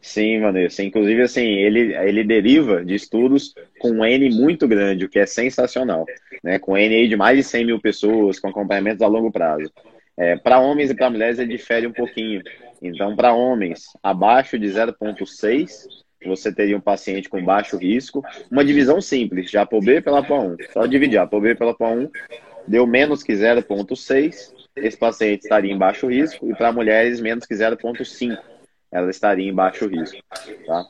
[0.02, 0.82] Sim, Vanessa.
[0.82, 5.26] Inclusive, assim, ele, ele deriva de estudos com um N muito grande, o que é
[5.26, 6.06] sensacional.
[6.42, 6.58] Né?
[6.60, 9.70] Com N de mais de 100 mil pessoas, com acompanhamentos a longo prazo.
[10.16, 12.40] É, para homens e para mulheres, ele difere um pouquinho.
[12.80, 15.70] Então, para homens, abaixo de 0,6,
[16.24, 18.22] você teria um paciente com baixo risco.
[18.50, 20.56] Uma divisão simples, de ApoB pela APO1.
[20.72, 22.08] Só dividir ApoB pela APO1,
[22.68, 26.48] deu menos que 0,6, esse paciente estaria em baixo risco.
[26.48, 28.38] E para mulheres, menos que 0,5
[28.92, 30.18] ela estaria em baixo risco,
[30.66, 30.84] tá?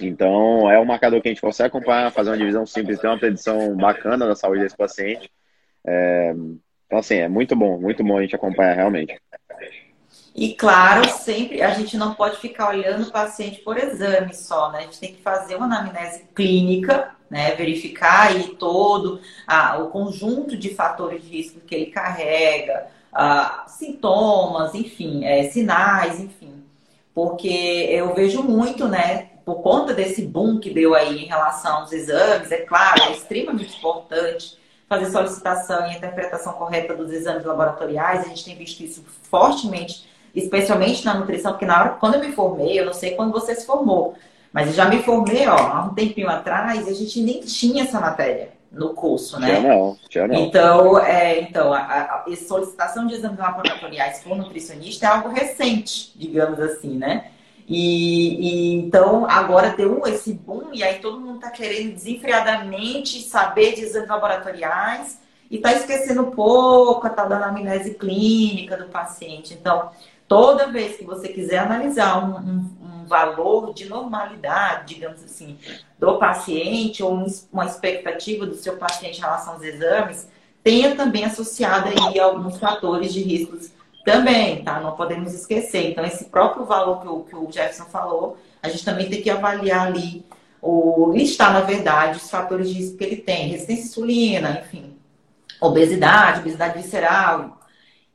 [0.00, 3.18] Então, é um marcador que a gente consegue acompanhar, fazer uma divisão simples, ter uma
[3.18, 5.30] predição bacana da saúde desse paciente.
[5.86, 6.34] É,
[6.86, 9.14] então, assim, é muito bom, muito bom a gente acompanhar realmente.
[10.34, 14.78] E claro, sempre a gente não pode ficar olhando o paciente por exame só, né?
[14.78, 17.54] A gente tem que fazer uma anamnese clínica, né?
[17.54, 24.74] Verificar aí todo ah, o conjunto de fatores de risco que ele carrega, ah, sintomas,
[24.74, 26.64] enfim, é, sinais, enfim.
[27.14, 29.30] Porque eu vejo muito, né?
[29.44, 33.76] Por conta desse boom que deu aí em relação aos exames, é claro, é extremamente
[33.76, 34.56] importante
[34.88, 38.24] fazer solicitação e interpretação correta dos exames laboratoriais.
[38.24, 42.32] A gente tem visto isso fortemente especialmente na nutrição, porque na hora quando eu me
[42.32, 44.14] formei, eu não sei quando você se formou,
[44.52, 48.00] mas eu já me formei, ó, há um tempinho atrás, a gente nem tinha essa
[48.00, 49.60] matéria no curso, né?
[49.60, 50.34] Tinha não, tinha não.
[50.34, 56.12] Então, é, então a, a, a solicitação de exames laboratoriais por nutricionista é algo recente,
[56.16, 57.30] digamos assim, né?
[57.66, 63.74] E, e, então agora deu esse boom e aí todo mundo está querendo desenfreadamente saber
[63.74, 65.18] de exames laboratoriais
[65.50, 69.54] e está esquecendo pouco a tal da anamnese clínica do paciente.
[69.54, 69.90] Então,
[70.26, 75.58] Toda vez que você quiser analisar um, um, um valor de normalidade, digamos assim,
[75.98, 80.28] do paciente ou uma expectativa do seu paciente em relação aos exames,
[80.62, 83.70] tenha também associado aí alguns fatores de riscos
[84.04, 84.80] também, tá?
[84.80, 85.90] Não podemos esquecer.
[85.90, 89.30] Então, esse próprio valor que o, que o Jefferson falou, a gente também tem que
[89.30, 90.24] avaliar ali,
[90.60, 93.48] ou listar, na verdade, os fatores de risco que ele tem.
[93.48, 94.96] Resistência insulina, enfim,
[95.60, 97.58] obesidade, obesidade visceral,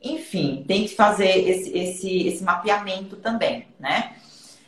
[0.02, 4.12] enfim, tem que fazer esse, esse, esse mapeamento também, né?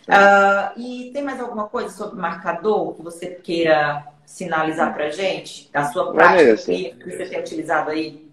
[0.03, 5.71] Uh, e tem mais alguma coisa sobre marcador que você queira sinalizar para gente?
[5.73, 8.32] Da sua prática que, que você tem utilizado aí?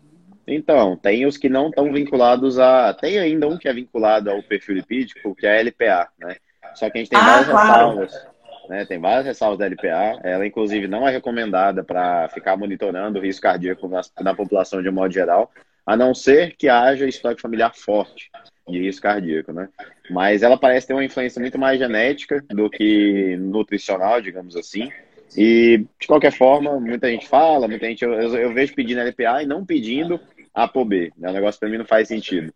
[0.49, 2.93] Então, tem os que não estão vinculados a.
[2.93, 6.35] Tem ainda um que é vinculado ao perfil lipídico, que é a LPA, né?
[6.73, 7.69] Só que a gente tem ah, várias claro.
[7.69, 8.27] ressalvas.
[8.67, 8.85] Né?
[8.85, 10.19] Tem várias ressalvas da LPA.
[10.23, 14.89] Ela, inclusive, não é recomendada para ficar monitorando o risco cardíaco na, na população de
[14.89, 15.51] um modo geral
[15.89, 18.29] a não ser que haja histórico familiar forte
[18.67, 19.67] de risco cardíaco, né?
[20.07, 24.91] Mas ela parece ter uma influência muito mais genética do que nutricional, digamos assim.
[25.35, 29.47] E, de qualquer forma, muita gente fala, muita gente eu, eu vejo pedindo LPA e
[29.47, 30.19] não pedindo
[30.53, 31.11] ApoB.
[31.17, 31.29] Né?
[31.29, 32.53] O negócio para mim não faz sentido.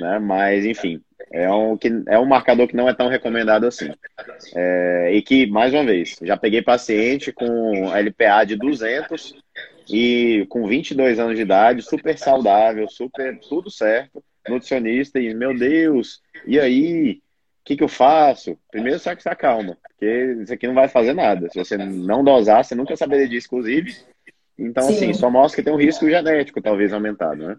[0.00, 0.18] Né?
[0.18, 1.00] Mas, enfim,
[1.32, 3.90] é um, que, é um marcador que não é tão recomendado assim.
[4.54, 9.34] É, e que, mais uma vez, já peguei paciente com LPA de 200
[9.88, 16.20] e com 22 anos de idade, super saudável, super tudo certo, nutricionista e meu Deus,
[16.46, 18.58] e aí, o que, que eu faço?
[18.70, 21.48] Primeiro só que se acalma, porque isso aqui não vai fazer nada.
[21.50, 23.96] Se você não dosar, você nunca saberia disso, inclusive.
[24.58, 24.94] Então, Sim.
[24.94, 27.56] assim, só mostra que tem um risco genético, talvez, aumentado, né?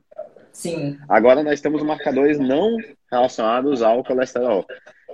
[0.52, 0.98] Sim.
[1.10, 2.78] Agora nós temos marcadores não
[3.12, 4.66] relacionados ao colesterol,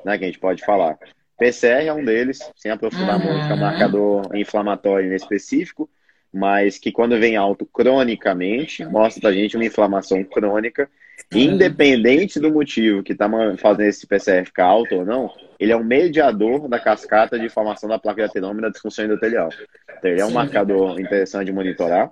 [0.04, 0.18] né?
[0.18, 0.98] Que a gente pode falar.
[1.38, 3.34] PCR é um deles, sem aprofundar uhum.
[3.34, 5.90] muito, é um marcador inflamatório específico
[6.32, 10.90] mas que quando vem alto cronicamente, mostra pra gente uma inflamação crônica,
[11.34, 15.84] independente do motivo que está fazendo esse PCR ficar alto ou não, ele é um
[15.84, 19.50] mediador da cascata de formação da placa de atenoma e da disfunção endotelial.
[19.98, 20.34] Então, ele é um Sim.
[20.34, 22.12] marcador interessante de monitorar.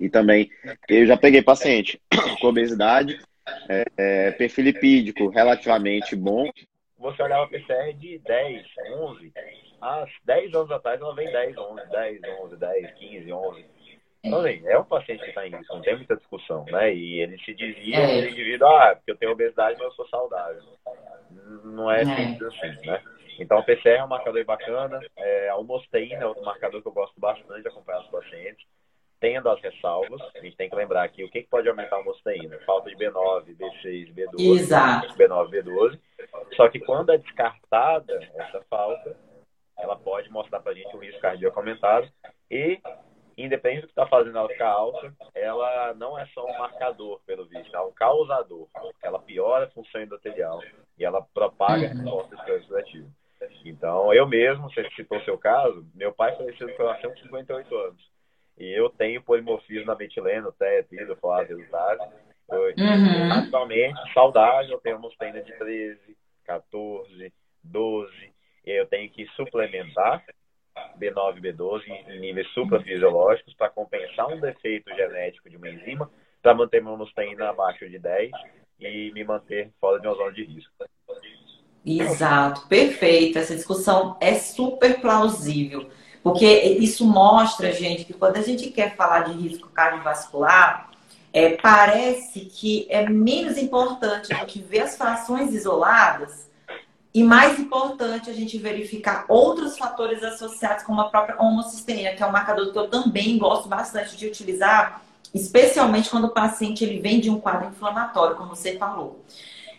[0.00, 0.50] E também,
[0.88, 2.00] eu já peguei paciente
[2.40, 3.20] com obesidade,
[3.68, 6.48] é, é, perfil lipídico relativamente bom.
[6.98, 8.66] Você olhava PCR de 10,
[9.00, 9.32] 11,
[9.80, 13.64] há 10 anos atrás ela vem 10, 11, 10, 11, 10, 15, 11.
[14.28, 16.94] Então, assim, é um paciente que está em risco, não tem muita discussão, né?
[16.94, 18.18] E ele se dizia, é.
[18.18, 20.62] ele indivíduo, ah, porque eu tenho obesidade, mas eu sou saudável.
[21.64, 22.04] Não é, é.
[22.04, 23.02] simples assim, né?
[23.38, 25.00] Então, o PCR é um marcador bacana.
[25.16, 28.66] É, a homosteína é outro marcador que eu gosto bastante de acompanhar os pacientes.
[29.20, 32.00] Tendo as ressalvas, a gente tem que lembrar aqui o que, que pode aumentar a
[32.00, 32.58] homosteína.
[32.66, 34.60] Falta de B9, B6, B12.
[34.60, 35.14] Exato.
[35.14, 35.98] B9, B12.
[36.54, 39.16] Só que quando é descartada essa falta,
[39.78, 42.08] ela pode mostrar para a gente o risco cardíaco aumentado
[42.50, 42.80] e,
[43.44, 47.46] independente do que está fazendo ela ficar alta, ela não é só um marcador, pelo
[47.46, 48.66] visto, é um causador.
[49.02, 50.60] Ela piora a função endotelial
[50.98, 53.08] e ela propaga a resposta oxidativa.
[53.64, 58.10] Então, eu mesmo, você citou o seu caso, meu pai faleceu com 58 anos.
[58.58, 62.00] E eu tenho polimorfismo na metileno, teto, folato, resultado.
[62.50, 63.32] Uhum.
[63.32, 65.08] Atualmente, saudável, eu tenho uma
[65.42, 68.32] de 13, 14, 12,
[68.64, 70.24] eu tenho que suplementar
[70.98, 76.10] B9 e B12 em níveis suprafisiológicos para compensar um defeito genético de uma enzima,
[76.42, 78.30] para manter meu mustaína abaixo de 10
[78.80, 80.72] e me manter fora de uma zona de risco.
[81.84, 83.38] Exato, perfeito.
[83.38, 85.88] Essa discussão é super plausível,
[86.22, 90.90] porque isso mostra, gente, que quando a gente quer falar de risco cardiovascular,
[91.32, 96.47] é, parece que é menos importante do que ver as frações isoladas
[97.14, 102.26] E mais importante, a gente verificar outros fatores associados, como a própria homocisteína, que é
[102.26, 105.02] um marcador que eu também gosto bastante de utilizar,
[105.34, 109.24] especialmente quando o paciente ele vem de um quadro inflamatório, como você falou.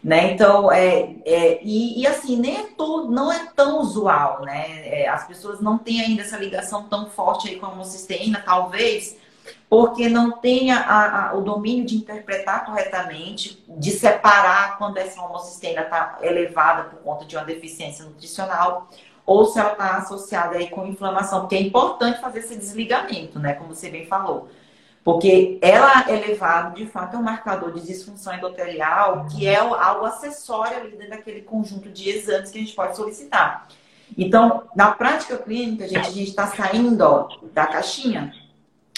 [0.03, 0.31] Né?
[0.31, 2.69] Então, é, é e, e, assim, nem é
[3.09, 4.87] não é tão usual, né?
[4.87, 9.17] É, as pessoas não têm ainda essa ligação tão forte aí com a homocisteína, talvez
[9.69, 15.81] porque não tenha a, a, o domínio de interpretar corretamente, de separar quando essa homocisteína
[15.81, 18.89] está elevada por conta de uma deficiência nutricional,
[19.25, 23.53] ou se ela está associada aí com inflamação, porque é importante fazer esse desligamento, né?
[23.53, 24.49] Como você bem falou.
[25.03, 30.77] Porque ela elevado, de fato, é um marcador de disfunção endotelial, que é algo acessório
[30.77, 33.67] ali dentro daquele conjunto de exames que a gente pode solicitar.
[34.17, 38.33] Então, na prática clínica, gente, a gente está saindo ó, da caixinha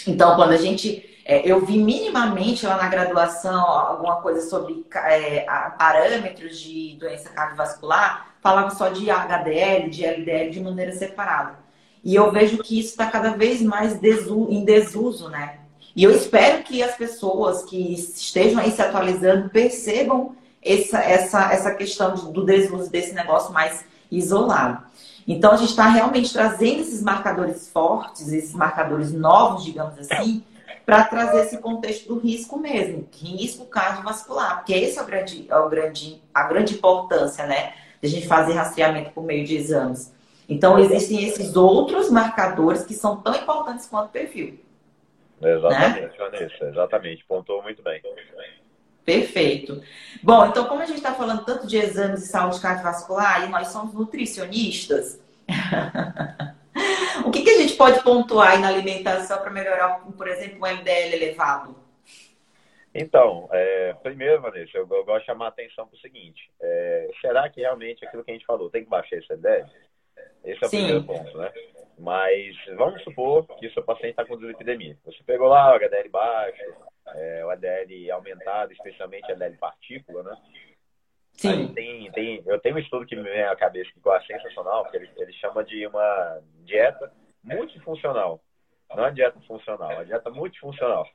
[0.08, 1.08] então, quando a gente.
[1.24, 5.45] É, eu vi minimamente lá na graduação alguma coisa sobre é,
[5.78, 11.60] parâmetros de doença cardiovascular, falava só de HDL, de LDL de maneira separada.
[12.04, 15.60] E eu vejo que isso está cada vez mais desu em desuso, né?
[15.95, 21.72] E eu espero que as pessoas que estejam aí se atualizando percebam essa, essa, essa
[21.76, 24.84] questão do desuso desse negócio mais isolado.
[25.28, 30.44] Então, a gente está realmente trazendo esses marcadores fortes, esses marcadores novos, digamos assim,
[30.86, 35.58] para trazer esse contexto do risco mesmo, risco cardiovascular, porque esse é, o grande, é
[35.58, 40.14] o grande, a grande importância, né, de a gente fazer rastreamento por meio de exames.
[40.50, 44.60] Então, existem esses outros marcadores que são tão importantes quanto o perfil.
[45.42, 46.12] Exatamente, né?
[46.18, 48.02] Vanessa, exatamente, pontuou muito bem.
[49.06, 49.82] Perfeito.
[50.22, 53.70] Bom, então, como a gente está falando tanto de exames de saúde cardiovascular e nós
[53.70, 55.20] somos nutricionistas,
[57.26, 60.66] o que, que, a gente pode pontuar aí na alimentação para melhorar, por exemplo, um
[60.66, 61.76] LDL elevado?
[62.93, 67.10] Então, é, primeiro, Vanessa, eu, eu, gosto de chamar a atenção para o seguinte: é,
[67.22, 69.66] será que realmente aquilo que a gente falou tem que baixar esse LDL?
[70.43, 70.78] Esse é o Sim.
[70.78, 71.52] primeiro ponto, né?
[71.97, 74.97] Mas vamos supor que o seu paciente está com dislipidemia.
[75.06, 76.64] Você pegou lá o HDL baixo,
[77.08, 80.38] é, o ADL aumentado, especialmente a ADL partícula, né?
[81.34, 81.74] Sim.
[81.74, 84.97] Tem, tem, eu tenho um estudo que me vem à cabeça que é sensacional, que
[84.97, 87.12] ele, ele chama de uma dieta
[87.43, 88.41] multifuncional.
[88.95, 91.08] Não é dieta funcional, é dieta multifuncional.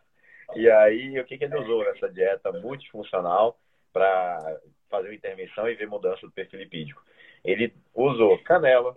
[0.55, 3.59] E aí, o que, que ele usou nessa dieta multifuncional
[3.93, 4.59] para
[4.89, 7.03] fazer uma intervenção e ver mudança do perfil lipídico?
[7.45, 8.95] Ele usou canela,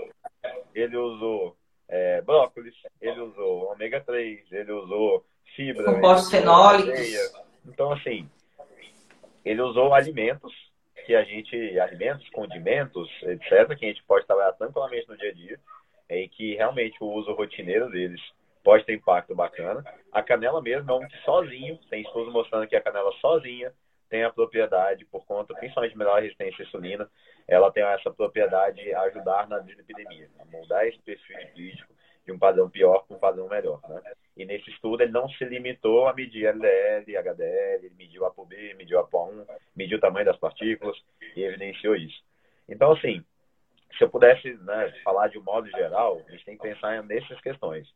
[0.74, 1.56] ele usou
[1.88, 5.26] é, brócolis, ele usou ômega 3, ele usou
[5.56, 5.84] fibra.
[5.84, 7.00] Compostos fenólicos.
[7.66, 8.30] Então, assim,
[9.44, 10.54] ele usou alimentos
[11.06, 15.34] que a gente, alimentos, condimentos, etc., que a gente pode trabalhar tranquilamente no dia a
[15.34, 15.60] dia,
[16.10, 18.22] em que realmente o uso rotineiro deles
[18.64, 19.84] pode ter impacto bacana.
[20.12, 23.74] A canela mesmo é um que sozinho, tem estudos mostrando que a canela sozinha
[24.10, 27.10] tem a propriedade, por conta principalmente de melhor resistência à insulina,
[27.48, 31.94] ela tem essa propriedade a ajudar na dislipidemia, a mudar esse perfil lipídico
[32.30, 33.82] de um padrão pior para um padrão melhor.
[33.90, 34.02] Né?
[34.38, 39.04] E nesse estudo ele não se limitou a medir LDL, HDL, ele mediu ApoB, mediu
[39.04, 40.96] APO1, mediu o tamanho das partículas
[41.36, 42.24] e evidenciou isso.
[42.68, 43.26] Então, assim,
[43.98, 47.42] se eu pudesse né, falar de um modo geral, a gente tem que pensar nessas
[47.42, 47.88] questões.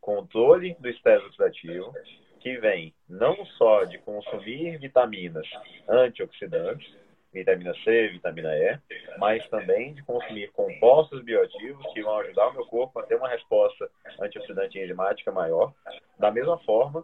[0.00, 1.92] Controle do estresse oxidativo,
[2.40, 5.46] que vem não só de consumir vitaminas
[5.88, 6.92] antioxidantes,
[7.32, 8.78] vitamina C, vitamina E,
[9.18, 13.28] mas também de consumir compostos bioativos que vão ajudar o meu corpo a ter uma
[13.28, 15.72] resposta antioxidante enzimática maior,
[16.18, 17.02] da mesma forma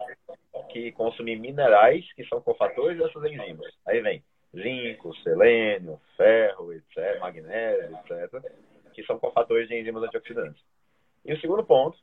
[0.71, 3.75] que consumir minerais que são cofatores dessas enzimas.
[3.87, 4.23] Aí vem
[4.55, 8.43] zinco, selênio, ferro, etc., magnésio, etc.,
[8.93, 10.63] que são cofatores de enzimas antioxidantes.
[11.25, 11.99] E o segundo ponto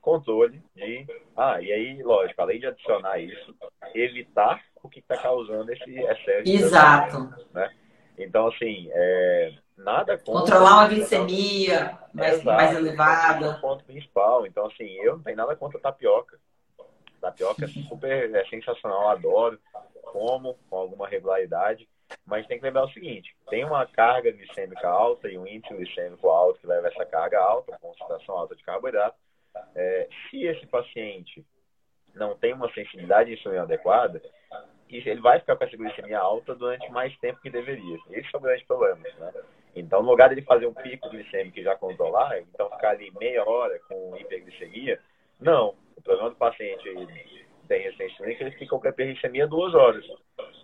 [0.00, 1.06] controle de.
[1.34, 3.56] Ah, e aí, lógico, além de adicionar isso,
[3.94, 6.48] evitar o que está causando esse excesso.
[6.48, 7.34] Exato.
[7.52, 7.70] Né?
[8.18, 10.40] Então, assim, é, nada contra.
[10.40, 13.46] Controlar uma glicemia mais, mais elevada.
[13.46, 14.46] É o ponto principal.
[14.46, 16.38] Então, assim, eu não tenho nada contra tapioca.
[17.20, 19.58] Tapioca é super é sensacional, adoro,
[20.02, 21.88] como com alguma regularidade.
[22.26, 26.28] Mas tem que lembrar o seguinte: tem uma carga glicêmica alta e um índice glicêmico
[26.28, 29.16] alto que leva essa carga alta, concentração alta de carboidrato
[29.74, 31.44] é, se esse paciente
[32.14, 34.22] não tem uma sensibilidade insulina adequada,
[34.90, 37.98] ele vai ficar com essa glicemia alta durante mais tempo que deveria.
[38.10, 38.98] Esse é o grande problema.
[39.18, 39.32] Né?
[39.74, 43.12] Então, no lugar de ele fazer um pico glicêmico e já controlar, então ficar ali
[43.18, 45.00] meia hora com hiperglicemia,
[45.40, 45.74] não.
[45.96, 46.84] O problema do paciente
[47.68, 50.04] tem resistência que ele fica com hiperglicemia duas horas.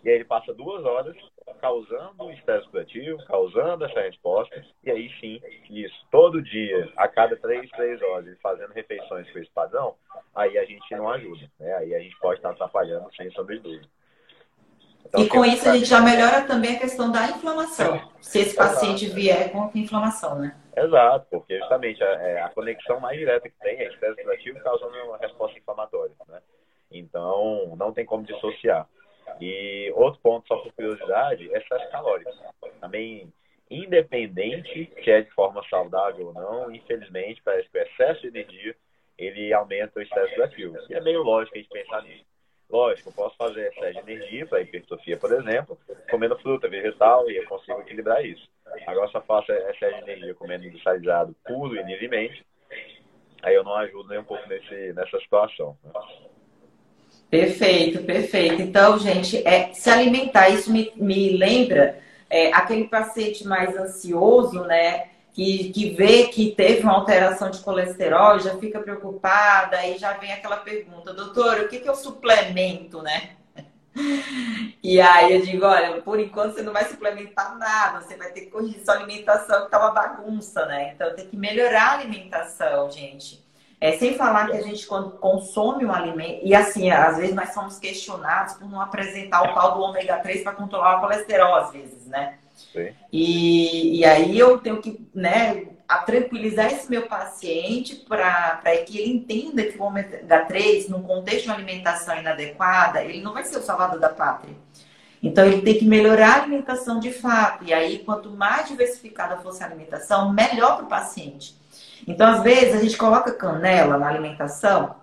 [0.04, 1.16] E aí ele passa duas horas
[1.60, 7.68] causando estresse oxidativo, causando essa resposta, e aí sim, isso, todo dia, a cada três,
[7.70, 9.94] três horas, fazendo refeições com esse padrão,
[10.34, 11.74] aí a gente não ajuda, né?
[11.74, 13.88] Aí a gente pode estar atrapalhando sem sombra de dúvida.
[15.10, 18.00] Então, e com isso a gente já melhora também a questão da inflamação.
[18.20, 19.20] Se esse paciente Exato.
[19.20, 20.56] vier com inflamação, né?
[20.76, 24.96] Exato, porque justamente a, é, a conexão mais direta que tem é estresse oxidativo causando
[25.04, 26.40] uma resposta inflamatória, né?
[26.92, 28.86] Então, não tem como dissociar.
[29.40, 32.30] E outro ponto, só por curiosidade, é excesso calórico.
[32.80, 33.32] Também,
[33.68, 38.76] independente se é de forma saudável ou não, infelizmente, parece que o excesso de energia,
[39.18, 40.76] ele aumenta o estresse oxidativo.
[40.88, 42.29] E é meio lógico a gente pensar nisso.
[42.70, 45.76] Lógico, eu posso fazer excesso de energia para hipertrofia, por exemplo,
[46.08, 48.48] comendo fruta, vegetal, e eu consigo equilibrar isso.
[48.86, 52.44] Agora, se eu faço excesso de energia comendo industrializado puro e livremente,
[53.42, 55.76] aí eu não ajudo nem um pouco nesse, nessa situação.
[55.82, 55.90] Né?
[57.28, 58.62] Perfeito, perfeito.
[58.62, 61.98] Então, gente, é, se alimentar, isso me, me lembra
[62.28, 65.08] é, aquele paciente mais ansioso, né?
[65.40, 70.30] Que, que vê que teve uma alteração de colesterol, já fica preocupada, e já vem
[70.30, 73.30] aquela pergunta, doutor, o que, que eu suplemento, né?
[74.82, 78.42] E aí eu digo, olha, por enquanto você não vai suplementar nada, você vai ter
[78.42, 80.92] que corrigir sua alimentação, que tá uma bagunça, né?
[80.94, 83.44] Então tem que melhorar a alimentação, gente.
[83.78, 87.52] É, sem falar que a gente, quando consome um alimento, e assim, às vezes nós
[87.52, 91.72] somos questionados por não apresentar o tal do ômega 3 para controlar o colesterol, às
[91.72, 92.38] vezes, né?
[93.12, 99.12] E, e aí eu tenho que né, a tranquilizar esse meu paciente para que ele
[99.12, 103.62] entenda que o ômega 3, num contexto de alimentação inadequada, ele não vai ser o
[103.62, 104.54] salvador da pátria.
[105.22, 107.64] Então ele tem que melhorar a alimentação de fato.
[107.64, 111.56] E aí, quanto mais diversificada fosse a alimentação, melhor para o paciente.
[112.06, 114.96] Então, às vezes, a gente coloca canela na alimentação,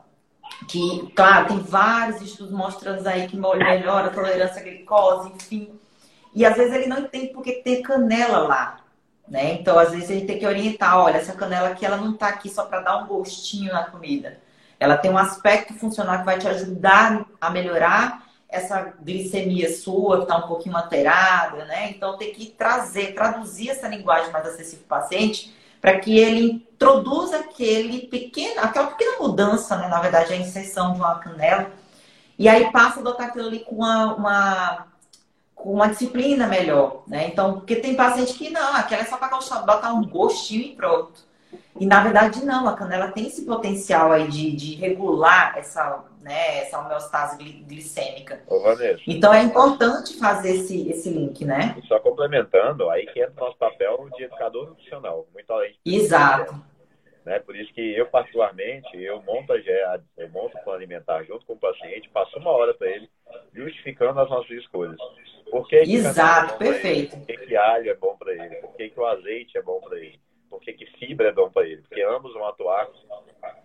[0.68, 5.80] que, claro, tem vários estudos mostrando aí que melhora a tolerância à glicose, enfim.
[6.38, 8.78] E às vezes ele não entende porque tem canela lá.
[9.28, 9.54] Né?
[9.54, 12.28] Então, às vezes, a gente tem que orientar, olha, essa canela aqui, ela não está
[12.28, 14.40] aqui só para dar um gostinho na comida.
[14.80, 20.24] Ela tem um aspecto funcional que vai te ajudar a melhorar essa glicemia sua, que
[20.24, 21.90] está um pouquinho alterada, né?
[21.90, 26.52] Então, tem que trazer, traduzir essa linguagem mais acessível para o paciente, para que ele
[26.52, 29.88] introduza aquele pequeno, aquela pequena mudança, né?
[29.88, 31.72] Na verdade, a inserção de uma canela,
[32.38, 34.88] e aí passa a adotar aquilo ali com uma, uma
[35.58, 37.28] com uma disciplina melhor, né?
[37.28, 39.30] Então, porque tem paciente que não, aquela é só para
[39.66, 41.28] botar um gostinho e pronto.
[41.80, 46.60] E na verdade não, a canela tem esse potencial aí de, de regular essa, né,
[46.60, 48.42] essa homeostase glicêmica.
[48.48, 51.76] Ô, Vanessa, então é importante fazer esse, esse link, né?
[51.82, 55.76] E só complementando, aí que entra o nosso papel de educador nutricional, muito além.
[55.86, 56.56] Exato.
[57.26, 57.40] Né?
[57.40, 61.54] Por isso que eu, particularmente, eu monto, a, eu monto o plano alimentar junto com
[61.54, 63.10] o paciente, passo uma hora para ele,
[63.54, 64.98] justificando as nossas escolhas.
[65.50, 67.18] Por que, que Exato, é perfeito.
[67.18, 68.56] Por que, que alho é bom para ele?
[68.56, 70.20] Por que, que o azeite é bom para ele?
[70.50, 71.82] Por que, que fibra é bom para ele?
[71.82, 72.88] Porque ambos vão atuar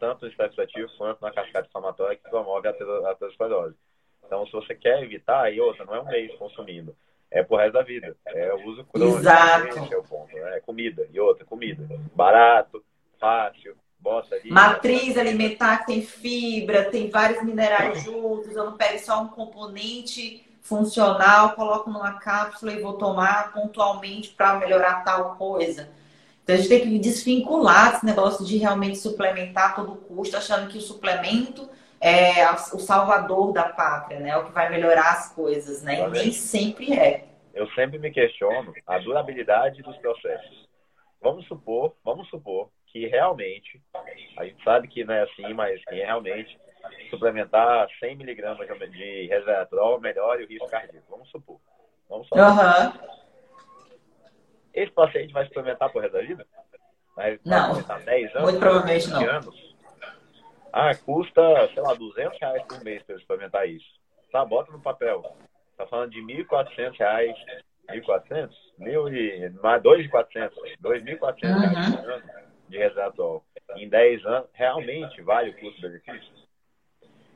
[0.00, 3.76] tanto no estresse ativo quanto na cascata inflamatória que promove a aterosclerose.
[4.24, 6.96] Então, se você quer evitar, e outra, não é um mês consumindo,
[7.30, 8.16] é pro resto da vida.
[8.26, 9.18] É o uso crônico.
[9.18, 9.78] Exato.
[9.92, 10.34] É o ponto.
[10.34, 10.56] Né?
[10.56, 11.08] É comida.
[11.12, 11.82] E outra, comida.
[12.14, 12.84] Barato,
[13.18, 14.50] fácil, bota ali.
[14.50, 18.54] Matriz alimentar que tem fibra, tem vários minerais juntos.
[18.54, 24.54] Eu não pego só um componente funcional, coloco numa cápsula e vou tomar pontualmente para
[24.54, 25.90] melhorar tal coisa.
[26.42, 30.68] Então a gente tem que desvincular esse negócio de realmente suplementar a todo custo, achando
[30.68, 31.68] que o suplemento
[32.00, 34.30] é o salvador da pátria, né?
[34.30, 36.00] É o que vai melhorar as coisas, né?
[36.00, 37.26] E nem sempre é.
[37.54, 40.66] Eu sempre me questiono a durabilidade dos processos.
[41.20, 43.80] Vamos supor, vamos supor que realmente,
[44.36, 46.58] a gente sabe que não é assim, mas que realmente
[47.10, 51.06] suplementar 100 miligramas de resveratrol melhore o risco cardíaco.
[51.10, 51.60] Vamos supor.
[52.08, 52.42] Vamos supor.
[52.42, 53.22] Uhum.
[54.74, 56.46] Esse paciente vai suplementar por resto da vida?
[57.14, 57.74] Vai não.
[57.82, 58.42] 10 anos?
[58.42, 59.22] Muito provavelmente não.
[59.22, 59.72] Anos?
[60.72, 64.00] Ah, custa, sei lá, 200 reais por mês para suplementar isso.
[64.30, 65.22] Tá, bota no papel.
[65.76, 67.36] Tá falando de 1.400 reais.
[67.90, 68.50] 1.400?
[68.78, 69.50] Mil e...
[69.62, 70.52] Mais 2.400.
[70.82, 71.60] 2.400 uhum.
[71.60, 72.22] reais
[72.68, 73.44] de resveratrol.
[73.76, 76.41] Em 10 anos, realmente vale o custo-benefício?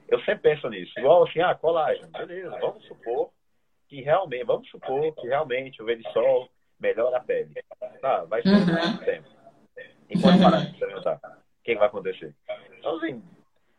[0.08, 0.92] Eu sempre penso nisso.
[0.98, 2.06] Igual assim, ah, colagem.
[2.10, 3.30] Beleza, vamos supor
[3.88, 6.48] que realmente, vamos supor que realmente o verisol
[6.78, 7.52] melhora a pele.
[8.00, 8.66] Tá, vai ser uhum.
[8.66, 9.28] muito tempo.
[10.10, 11.16] Enquanto parar de experimentar.
[11.16, 12.34] O que vai acontecer?
[12.78, 13.22] Então, assim,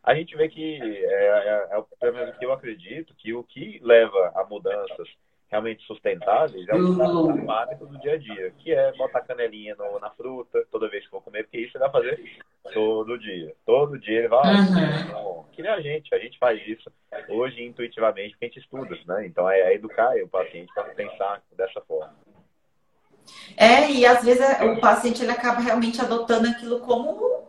[0.03, 3.79] a gente vê que, é, é, é, pelo menos que eu acredito, que o que
[3.81, 5.07] leva a mudanças
[5.49, 7.49] realmente sustentáveis é o uhum.
[7.49, 11.09] hábito do dia a dia, que é botar canelinha no, na fruta toda vez que
[11.09, 12.37] for comer, porque isso você vai fazer
[12.73, 13.55] todo dia.
[13.65, 15.45] Todo dia ele vai uhum.
[15.51, 16.91] que nem a gente, a gente faz isso
[17.29, 19.25] hoje intuitivamente, porque a gente estuda, né?
[19.25, 22.13] Então é, é educar o paciente para pensar dessa forma.
[23.55, 27.46] É, e às vezes o paciente ele acaba realmente adotando aquilo como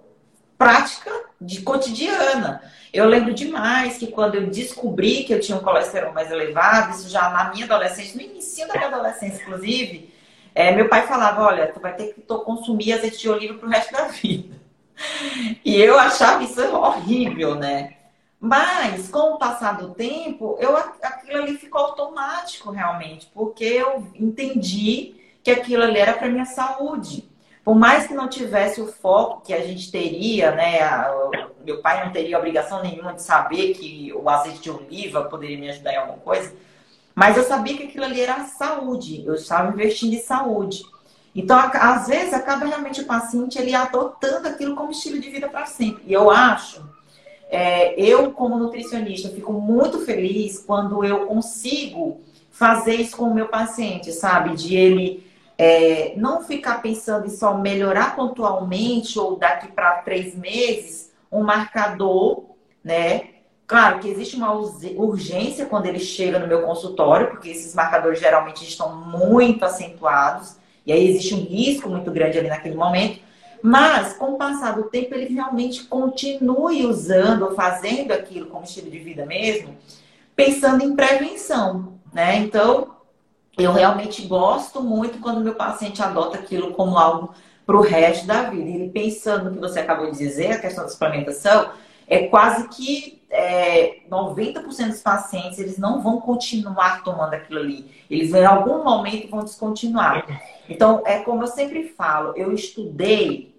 [0.58, 2.60] prática de cotidiana.
[2.92, 7.08] Eu lembro demais que quando eu descobri que eu tinha um colesterol mais elevado, isso
[7.08, 10.12] já na minha adolescência, no início da minha adolescência, inclusive,
[10.54, 13.92] é, meu pai falava, olha, tu vai ter que consumir azeite de oliva pro resto
[13.92, 14.56] da vida.
[15.64, 17.94] E eu achava isso horrível, né?
[18.40, 25.14] Mas, com o passar do tempo, eu, aquilo ali ficou automático realmente, porque eu entendi
[25.42, 27.27] que aquilo ali era para minha saúde.
[27.68, 30.78] Por mais que não tivesse o foco que a gente teria, né?
[31.62, 35.68] Meu pai não teria obrigação nenhuma de saber que o azeite de oliva poderia me
[35.68, 36.50] ajudar em alguma coisa,
[37.14, 40.82] mas eu sabia que aquilo ali era saúde, eu estava investindo em saúde.
[41.36, 45.66] Então, às vezes, acaba realmente o paciente ele adotando aquilo como estilo de vida para
[45.66, 46.04] sempre.
[46.06, 46.82] E eu acho
[47.50, 53.48] é, eu, como nutricionista, fico muito feliz quando eu consigo fazer isso com o meu
[53.48, 54.56] paciente, sabe?
[54.56, 55.27] De ele
[55.58, 62.44] é, não ficar pensando em só melhorar pontualmente ou daqui para três meses um marcador,
[62.82, 63.30] né?
[63.66, 68.64] Claro que existe uma urgência quando ele chega no meu consultório, porque esses marcadores geralmente
[68.64, 70.56] estão muito acentuados,
[70.86, 73.20] e aí existe um risco muito grande ali naquele momento.
[73.60, 78.90] Mas, com o passar do tempo, ele realmente continue usando ou fazendo aquilo como estilo
[78.90, 79.76] de vida mesmo,
[80.34, 82.36] pensando em prevenção, né?
[82.36, 82.97] Então,
[83.58, 87.34] eu realmente gosto muito quando meu paciente adota aquilo como algo
[87.66, 88.70] para o resto da vida.
[88.70, 91.72] Ele pensando no que você acabou de dizer, a questão da suplementação,
[92.06, 97.90] é quase que é, 90% dos pacientes eles não vão continuar tomando aquilo ali.
[98.08, 100.24] Eles em algum momento vão descontinuar.
[100.68, 103.54] Então, é como eu sempre falo, eu estudei,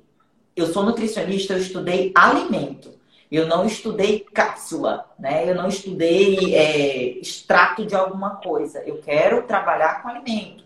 [0.56, 2.99] eu sou nutricionista, eu estudei alimento.
[3.32, 5.50] Eu não estudei cápsula, né?
[5.50, 8.80] Eu não estudei é, extrato de alguma coisa.
[8.80, 10.64] Eu quero trabalhar com alimento.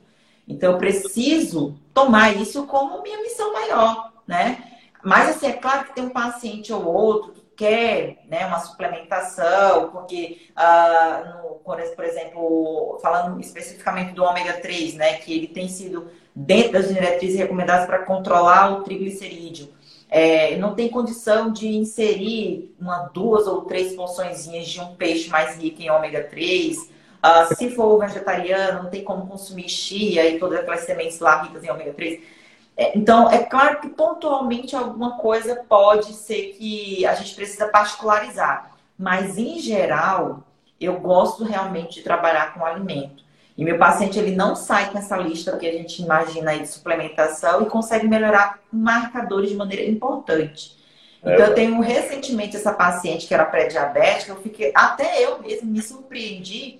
[0.47, 4.63] Então, eu preciso tomar isso como minha missão maior, né?
[5.03, 10.47] Mas, assim, é claro que tem um paciente ou outro quer né, uma suplementação, porque,
[10.57, 11.55] uh, no,
[11.95, 17.37] por exemplo, falando especificamente do ômega 3, né, que ele tem sido dentro das diretrizes
[17.37, 19.69] recomendadas para controlar o triglicerídeo.
[20.15, 25.57] É, não tem condição de inserir uma, duas ou três porçõezinhas de um peixe mais
[25.57, 26.77] rico em ômega 3.
[26.77, 26.89] Uh,
[27.23, 31.63] ah, se for vegetariano, não tem como consumir chia e todas aquelas sementes lá ricas
[31.63, 32.21] em ômega 3.
[32.77, 38.71] É, então, é claro que pontualmente alguma coisa pode ser que a gente precisa particularizar,
[38.95, 40.43] mas em geral,
[40.79, 43.22] eu gosto realmente de trabalhar com alimento.
[43.57, 46.67] E meu paciente ele não sai com essa lista que a gente imagina aí de
[46.67, 50.75] suplementação e consegue melhorar marcadores de maneira importante.
[51.23, 55.69] É então, eu tenho recentemente essa paciente que era pré-diabética, eu fiquei, até eu mesmo
[55.69, 56.79] me surpreendi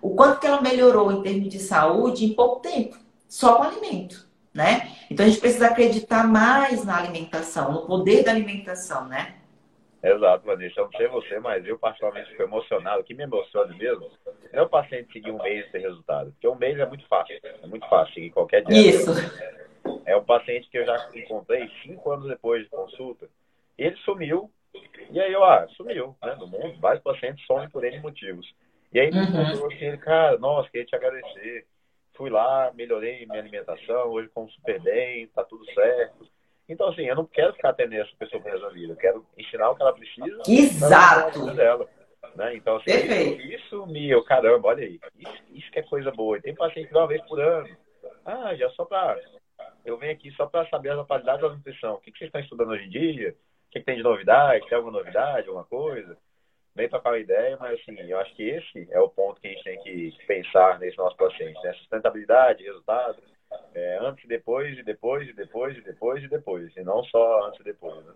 [0.00, 2.96] o quanto que ela melhorou em termos de saúde em pouco tempo,
[3.28, 4.92] só com alimento né?
[5.10, 9.34] Então a gente precisa acreditar mais na alimentação, no poder da alimentação, né?
[10.04, 10.80] Exato, Vanessa.
[10.80, 13.00] Eu não sei você, mas eu particularmente fico emocionado.
[13.00, 14.10] O que me emociona mesmo
[14.52, 16.30] é o paciente seguir um mês ter resultado.
[16.32, 17.38] Porque um mês é muito fácil.
[17.42, 18.90] É muito fácil seguir qualquer dia.
[18.90, 19.10] Isso.
[20.04, 23.28] É um paciente que eu já encontrei cinco anos depois de consulta.
[23.78, 24.50] Ele sumiu.
[25.10, 26.34] E aí eu, ah, sumiu, né?
[26.34, 28.46] No mundo, vários pacientes somem por N motivos.
[28.92, 29.66] E aí uhum.
[29.66, 31.66] assim, cara, nossa, queria te agradecer
[32.14, 36.26] fui lá, melhorei minha alimentação, hoje como super bem, tá tudo certo.
[36.68, 39.76] Então, assim, eu não quero ficar atendendo essa pessoa resolver vida, eu quero ensinar o
[39.76, 40.42] que ela precisa.
[40.48, 41.54] Exato!
[41.54, 41.86] Dela,
[42.34, 42.56] né?
[42.56, 43.42] Então, assim, Perfeito.
[43.42, 46.38] isso me, eu, caramba, olha aí, isso, isso que é coisa boa.
[46.38, 47.76] E tem paciente que uma vez por ano.
[48.24, 49.20] Ah, já só para.
[49.84, 51.94] Eu venho aqui só para saber as atualidades da nutrição.
[51.94, 53.30] O que, que vocês estão estudando hoje em dia?
[53.68, 54.66] O que, que tem de novidade?
[54.66, 56.16] Tem alguma novidade, alguma coisa?
[56.74, 59.50] bem trocar uma ideia, mas assim, eu acho que esse é o ponto que a
[59.50, 61.72] gente tem que pensar nesse nosso paciente, né?
[61.74, 63.22] Sustentabilidade, resultado,
[63.74, 68.12] é, antes depois, depois, depois, depois, depois, e não só antes e depois, né?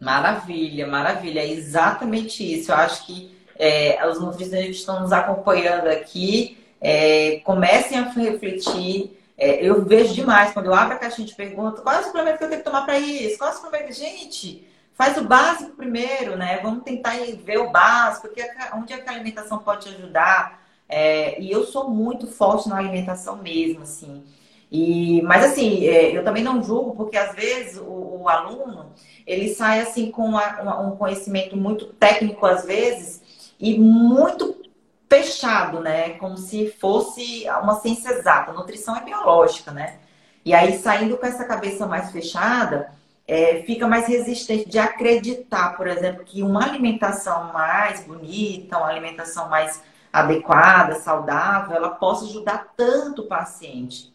[0.00, 2.72] Maravilha, maravilha, é exatamente isso.
[2.72, 9.18] Eu acho que é, os nutricionistas estão nos acompanhando aqui é, comecem a refletir.
[9.36, 12.38] É, eu vejo demais quando eu abro a caixinha de perguntas: qual é o suplemento
[12.38, 13.36] que eu tenho que tomar para isso?
[13.38, 13.92] Qual é o suplemento?
[13.92, 14.66] Gente,
[15.00, 16.60] Faz o básico primeiro, né?
[16.62, 20.59] Vamos tentar ver o básico, porque onde é que a alimentação pode te ajudar.
[20.90, 24.24] É, e eu sou muito forte na alimentação mesmo, assim.
[24.70, 28.92] E, mas assim, é, eu também não julgo, porque às vezes o, o aluno
[29.26, 33.22] ele sai assim com uma, uma, um conhecimento muito técnico, às vezes,
[33.58, 34.60] e muito
[35.08, 36.10] fechado, né?
[36.10, 38.52] Como se fosse uma ciência exata.
[38.52, 39.98] Nutrição é biológica, né?
[40.44, 42.92] E aí, saindo com essa cabeça mais fechada,
[43.28, 49.48] é, fica mais resistente de acreditar, por exemplo, que uma alimentação mais bonita, uma alimentação
[49.48, 49.82] mais
[50.12, 54.12] adequada, saudável, ela possa ajudar tanto o paciente.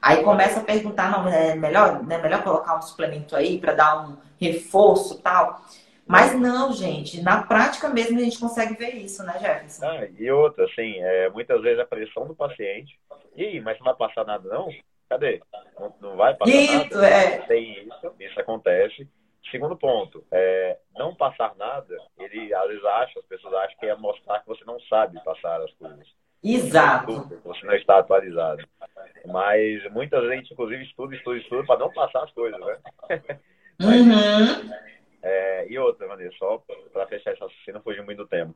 [0.00, 4.06] Aí começa a perguntar, não, é melhor, é melhor colocar um suplemento aí para dar
[4.06, 5.62] um reforço tal.
[6.06, 9.86] Mas não, gente, na prática mesmo a gente consegue ver isso, né, Jefferson?
[9.86, 12.98] Ah, e outra, assim, é, muitas vezes a pressão do paciente.
[13.34, 14.68] E aí, mas não vai passar nada, não?
[15.08, 15.40] Cadê?
[15.78, 17.08] Não, não vai passar isso, nada?
[17.08, 17.38] É.
[17.38, 19.08] Tem isso, isso acontece.
[19.50, 23.94] Segundo ponto, é, não passar nada, ele às vezes acha, as pessoas acham que é
[23.96, 26.06] mostrar que você não sabe passar as coisas.
[26.42, 27.40] Exato.
[27.44, 28.66] Você não está atualizado.
[29.26, 32.78] Mas muitas vezes a gente, inclusive, estuda, estuda, estuda para não passar as coisas, né?
[33.80, 34.70] Uhum.
[35.20, 38.54] É, e outra, Vanessa, só para fechar essa cena, fugir muito do tema.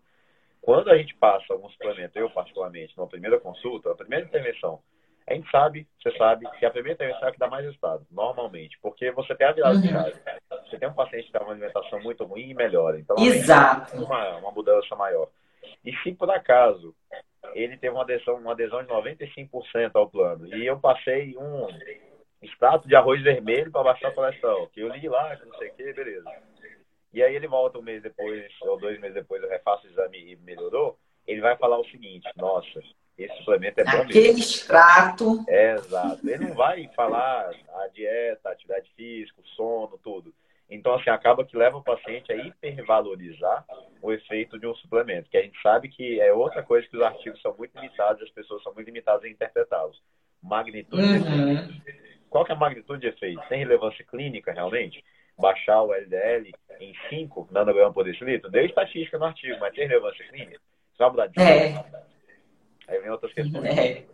[0.60, 4.80] Quando a gente passa algum suplemento, eu particularmente, numa primeira consulta, a primeira intervenção,
[5.28, 8.06] a gente sabe, você sabe, que a primeira intervenção é a que dá mais resultado,
[8.10, 9.82] normalmente, porque você tem a virada uhum.
[9.82, 10.14] de chave.
[10.64, 12.98] Você tem um paciente que tem uma alimentação muito ruim e melhora.
[12.98, 13.96] Então, Exato.
[14.02, 15.28] Uma, uma mudança maior.
[15.84, 16.94] E se por acaso
[17.54, 21.66] ele teve uma adesão, uma adesão de 95% ao plano, e eu passei um
[22.40, 25.68] extrato de arroz vermelho para baixar o colesterol, que eu li lá, que não sei
[25.68, 26.30] o que, beleza.
[27.12, 30.32] E aí ele volta um mês depois, ou dois meses depois, eu refaço o exame
[30.32, 32.80] e melhorou, ele vai falar o seguinte, nossa,
[33.24, 34.40] esse suplemento é bom Aquele mesmo.
[34.40, 35.44] extrato.
[35.48, 36.28] É, exato.
[36.28, 40.32] Ele não vai falar a dieta, a atividade física, o sono, tudo.
[40.70, 43.64] Então, assim, acaba que leva o paciente a hipervalorizar
[44.02, 47.02] o efeito de um suplemento, que a gente sabe que é outra coisa que os
[47.02, 50.00] artigos são muito limitados, as pessoas são muito limitadas em interpretá-los.
[50.42, 51.66] Magnitude uhum.
[51.66, 52.08] de efeito.
[52.28, 53.40] Qual que é a magnitude de efeito?
[53.48, 55.02] Tem relevância clínica, realmente?
[55.38, 58.50] Baixar o LDL em 5 nanogramas por decilitro?
[58.50, 60.56] Deu estatística no artigo, mas tem relevância clínica?
[60.56, 61.84] Isso vai mudar de é.
[62.88, 63.64] Aí vem outras questões.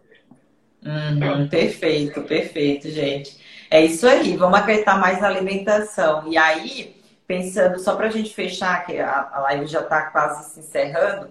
[0.86, 0.88] É.
[0.90, 3.40] Uhum, perfeito, perfeito, gente.
[3.70, 6.30] É isso aí, vamos acreditar mais na alimentação.
[6.30, 6.94] E aí,
[7.26, 11.30] pensando, só para a gente fechar, que a, live já está quase se encerrando,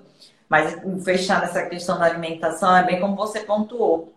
[0.50, 4.12] mas fechar nessa questão da alimentação, é bem como você pontuou.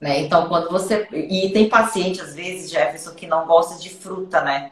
[0.00, 0.20] Né?
[0.20, 1.08] Então, quando você.
[1.12, 4.70] E tem paciente, às vezes, Jefferson, que não gosta de fruta, né?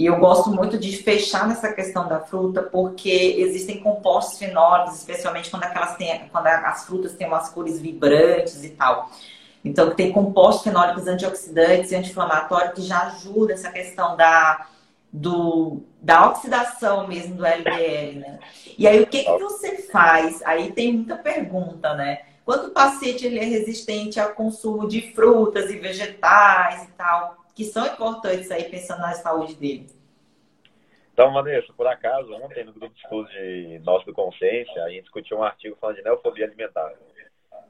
[0.00, 5.50] E eu gosto muito de fechar nessa questão da fruta, porque existem compostos fenólicos, especialmente
[5.50, 9.10] quando, aquelas têm, quando as frutas têm umas cores vibrantes e tal.
[9.62, 14.68] Então, tem compostos fenólicos antioxidantes e anti-inflamatórios que já ajudam essa questão da,
[15.12, 18.38] do, da oxidação mesmo do LDL, né?
[18.78, 20.40] E aí, o que, que você faz?
[20.46, 22.22] Aí tem muita pergunta, né?
[22.42, 27.66] Quando o paciente ele é resistente ao consumo de frutas e vegetais e tal, que
[27.66, 29.86] são importantes aí pensando na saúde dele.
[31.12, 35.02] Então, Vanessa, por acaso, ontem no grupo de estudos de Nosso do Consciência, a gente
[35.02, 36.90] discutiu um artigo falando de neofobia alimentar.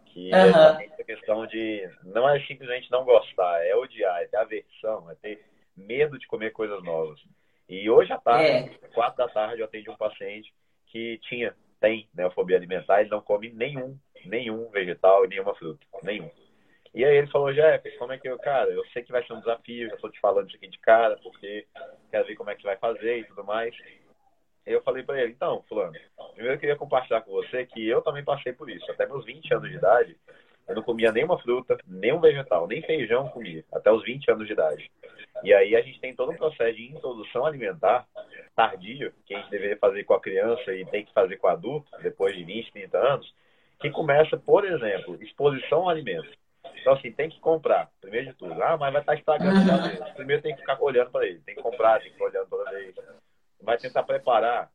[0.07, 0.36] Que uhum.
[0.36, 5.16] é a questão de não é simplesmente não gostar, é odiar, é ter aversão, é
[5.16, 5.45] ter
[5.76, 7.20] medo de comer coisas novas.
[7.68, 8.88] E hoje à tarde, é.
[8.95, 10.55] quatro da tarde, eu atendi um paciente
[10.86, 15.84] que tinha, tem neofobia alimentar, ele não come nenhum, nenhum vegetal e nenhuma fruta.
[16.05, 16.30] Nenhum.
[16.93, 19.32] E aí ele falou, Jeff, como é que eu, cara, eu sei que vai ser
[19.32, 21.66] um desafio, já estou te falando isso aqui de cara, porque
[22.11, 23.74] quero ver como é que vai fazer e tudo mais.
[24.66, 25.93] E eu falei para ele, então, fulano,
[26.34, 28.91] primeiro eu queria compartilhar com você que eu também passei por isso.
[28.91, 30.16] Até meus 20 anos de idade,
[30.68, 34.53] eu não comia nenhuma fruta, nenhum vegetal, nem feijão comia, até os 20 anos de
[34.53, 34.91] idade.
[35.43, 38.07] E aí a gente tem todo um processo de introdução alimentar
[38.55, 41.51] tardio, que a gente deveria fazer com a criança e tem que fazer com o
[41.51, 43.34] adulto, depois de 20, 30 anos,
[43.80, 46.30] que começa, por exemplo, exposição ao alimento.
[46.81, 48.63] Então, assim, tem que comprar, primeiro de tudo.
[48.63, 50.15] Ah, mas vai estar estragando uhum.
[50.15, 51.41] Primeiro tem que ficar olhando para ele.
[51.41, 52.95] Tem que comprar, tem que ficar olhando toda vez.
[53.63, 54.71] Vai tentar preparar,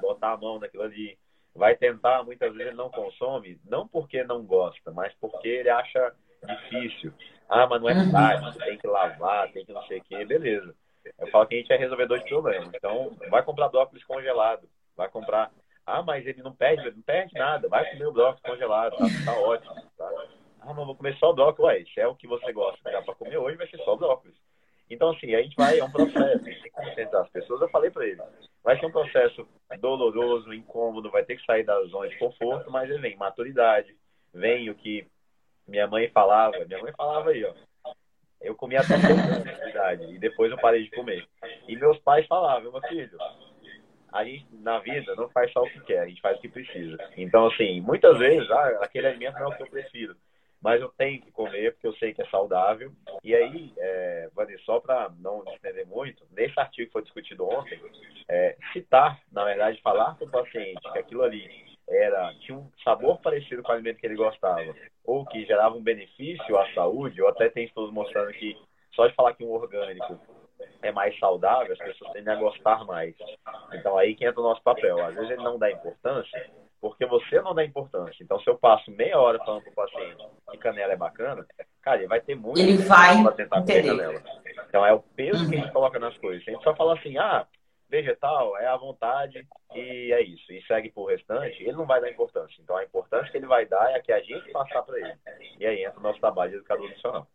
[0.00, 1.18] botar a mão naquilo ali.
[1.54, 6.12] Vai tentar, muitas vezes ele não consome, não porque não gosta, mas porque ele acha
[6.42, 7.12] difícil.
[7.48, 8.52] Ah, mas não é fácil, uhum.
[8.52, 10.74] tem que lavar, tem que não sei o quê, beleza.
[11.18, 12.70] Eu falo que a gente é resolvedor de problemas.
[12.74, 14.68] Então, vai comprar brócolis congelado.
[14.96, 15.50] Vai comprar.
[15.86, 17.68] Ah, mas ele não perde, não perde nada.
[17.68, 19.74] Vai comer o brócolis congelado, tá, tá ótimo.
[19.98, 20.10] Tá?
[20.66, 21.78] Ah, mas vou comer só brócolis.
[21.78, 24.34] Ué, se é o que você gosta dá para comer hoje, vai ser só brócolis.
[24.88, 27.60] Então, assim, a gente vai, é um processo, tem que concentrar as pessoas.
[27.60, 28.20] Eu falei para ele,
[28.62, 29.46] vai ser um processo
[29.80, 33.94] doloroso, incômodo, vai ter que sair da zona de conforto, mas vem maturidade,
[34.32, 35.06] vem o que
[35.66, 36.64] minha mãe falava.
[36.66, 37.54] Minha mãe falava aí, ó.
[38.40, 41.26] Eu comia até a idade e depois eu parei de comer.
[41.66, 43.18] E meus pais falavam, meu filho,
[44.12, 46.48] a gente, na vida, não faz só o que quer, a gente faz o que
[46.48, 46.98] precisa.
[47.16, 50.14] Então, assim, muitas vezes, ah, aquele alimento não é o que eu prefiro
[50.64, 52.90] mas eu tenho que comer porque eu sei que é saudável.
[53.22, 57.78] E aí, é, Vanessa, só para não estender muito, nesse artigo que foi discutido ontem,
[58.30, 63.20] é, citar, na verdade, falar para o paciente que aquilo ali era tinha um sabor
[63.20, 67.28] parecido com o alimento que ele gostava, ou que gerava um benefício à saúde, ou
[67.28, 68.56] até tem estudos mostrando que
[68.94, 70.18] só de falar que um orgânico
[70.80, 73.14] é mais saudável, as pessoas tendem a gostar mais.
[73.74, 75.04] Então aí que entra o nosso papel.
[75.04, 76.50] Às vezes ele não dá importância,
[76.84, 78.22] porque você não dá importância.
[78.22, 81.46] Então, se eu passo meia hora falando para o paciente que canela é bacana,
[81.80, 83.94] cara, ele vai ter muito ele vai para tentar entender.
[83.94, 84.22] nela.
[84.68, 85.48] Então é o peso uhum.
[85.48, 85.72] que a gente uhum.
[85.72, 86.46] coloca nas coisas.
[86.46, 87.46] A gente só fala assim, ah,
[87.88, 90.52] vegetal é a vontade e é isso.
[90.52, 92.54] E segue por restante, ele não vai dar importância.
[92.60, 95.16] Então a importância que ele vai dar é a que a gente passar para ele.
[95.58, 97.26] E aí entra o nosso trabalho de educador nutricional.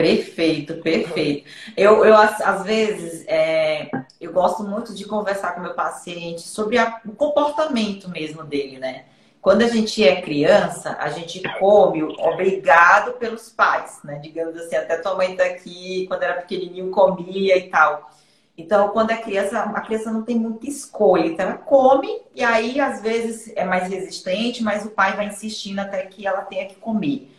[0.00, 1.50] Perfeito, perfeito.
[1.76, 7.00] Eu, eu às vezes, é, eu gosto muito de conversar com meu paciente sobre a,
[7.04, 9.04] o comportamento mesmo dele, né?
[9.42, 14.18] Quando a gente é criança, a gente come obrigado pelos pais, né?
[14.18, 18.10] Digamos assim, até tua mãe tá aqui, quando era pequenininho comia e tal.
[18.56, 21.26] Então, quando é criança, a criança não tem muita escolha.
[21.26, 25.78] Então, ela come e aí, às vezes, é mais resistente, mas o pai vai insistindo
[25.78, 27.30] até que ela tenha que comer.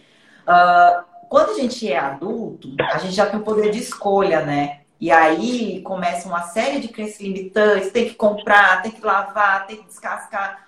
[0.47, 4.81] Uh, quando a gente é adulto, a gente já tem o poder de escolha, né?
[4.99, 9.77] E aí começa uma série de crenças limitantes, tem que comprar, tem que lavar, tem
[9.77, 10.67] que descascar.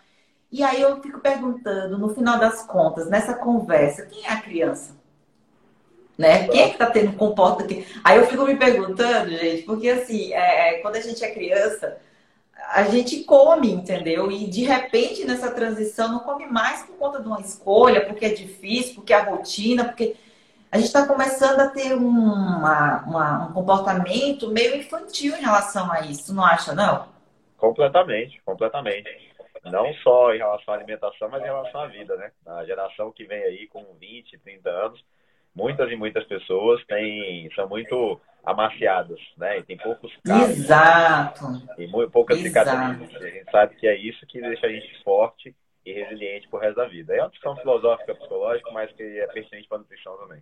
[0.50, 4.96] E aí eu fico perguntando, no final das contas, nessa conversa, quem é a criança?
[6.18, 6.48] Né?
[6.48, 7.86] Quem é que tá tendo comportamento?
[8.02, 11.98] Aí eu fico me perguntando, gente, porque assim, é, é, quando a gente é criança,
[12.70, 14.32] a gente come, entendeu?
[14.32, 18.30] E de repente nessa transição não come mais por conta de uma escolha, porque é
[18.30, 20.16] difícil, porque é a rotina, porque
[20.74, 26.02] a gente está começando a ter uma, uma, um comportamento meio infantil em relação a
[26.02, 27.08] isso, não acha, não?
[27.56, 29.08] Completamente, completamente
[29.66, 32.32] não só em relação à alimentação, mas em relação à vida, né?
[32.48, 35.06] A geração que vem aí com 20, 30 anos,
[35.56, 39.60] muitas e muitas pessoas têm, são muito amaciadas, né?
[39.60, 40.58] E tem poucos casos.
[40.58, 41.46] Exato.
[41.78, 42.70] E muito, poucas Exato.
[42.72, 43.16] cicatrizes.
[43.16, 45.56] A gente sabe que é isso que deixa a gente forte
[45.86, 47.16] e resiliente pro resto da vida.
[47.16, 50.42] É uma discussão filosófica, psicológica, mas que é pertinente para a nutrição também.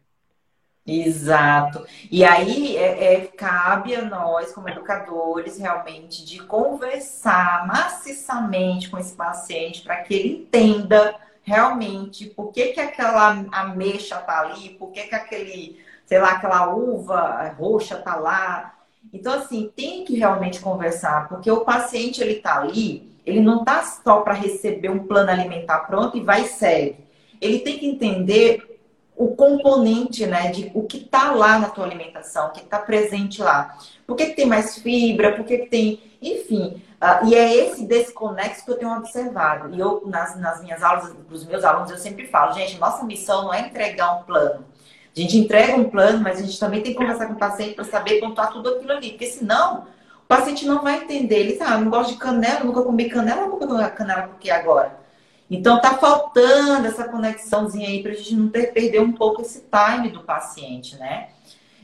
[0.85, 1.85] Exato.
[2.09, 9.13] E aí é, é, cabe a nós, como educadores, realmente de conversar maciçamente com esse
[9.13, 15.03] paciente para que ele entenda realmente por que, que aquela ameixa tá ali, por que,
[15.03, 18.75] que aquele, sei lá, aquela uva roxa tá lá.
[19.13, 23.83] Então, assim, tem que realmente conversar, porque o paciente ele tá ali, ele não tá
[23.83, 26.97] só para receber um plano alimentar pronto e vai e segue.
[27.39, 28.70] Ele tem que entender
[29.23, 33.39] o componente, né, de o que está lá na tua alimentação, o que está presente
[33.39, 33.77] lá.
[34.07, 35.33] Por que, que, tem mais fibra?
[35.33, 36.01] Por que, que tem.
[36.19, 39.75] Enfim, uh, e é esse desconexo que eu tenho observado.
[39.75, 43.03] E eu, nas, nas minhas aulas, para os meus alunos, eu sempre falo, gente, nossa
[43.05, 44.65] missão não é entregar um plano.
[45.15, 47.75] A gente entrega um plano, mas a gente também tem que conversar com o paciente
[47.75, 49.11] para saber pontuar tudo aquilo ali.
[49.11, 49.85] Porque senão,
[50.23, 51.41] o paciente não vai entender.
[51.41, 55.00] Ele diz, ah, não gosto de canela, nunca comi canela, não comi canela porque agora?
[55.53, 59.67] Então tá faltando essa conexãozinha aí para a gente não ter, perder um pouco esse
[59.69, 61.29] time do paciente, né?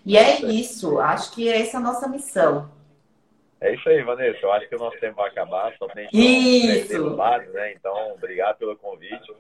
[0.05, 2.72] E é isso, acho que essa é a nossa missão.
[3.59, 4.39] É isso aí, Vanessa.
[4.41, 7.09] Eu acho que o nosso tempo vai acabar, só tem isso.
[7.09, 7.74] Lado, né?
[7.74, 9.36] Então, obrigado pelo convite.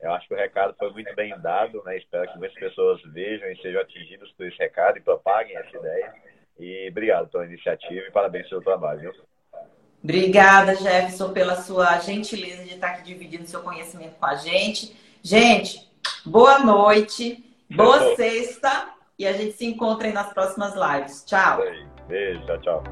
[0.00, 1.98] Eu acho que o recado foi muito bem dado, né?
[1.98, 6.14] Espero que muitas pessoas vejam e sejam atingidas por esse recado e propaguem essa ideia.
[6.56, 9.12] E obrigado pela iniciativa e parabéns pelo trabalho, viu?
[10.02, 14.96] Obrigada, Jefferson, pela sua gentileza de estar aqui dividindo seu conhecimento com a gente.
[15.22, 15.88] Gente,
[16.24, 21.24] boa noite, boa sexta e a gente se encontra aí nas próximas lives.
[21.24, 21.60] Tchau.
[22.08, 22.84] Beijo, tchau, tchau.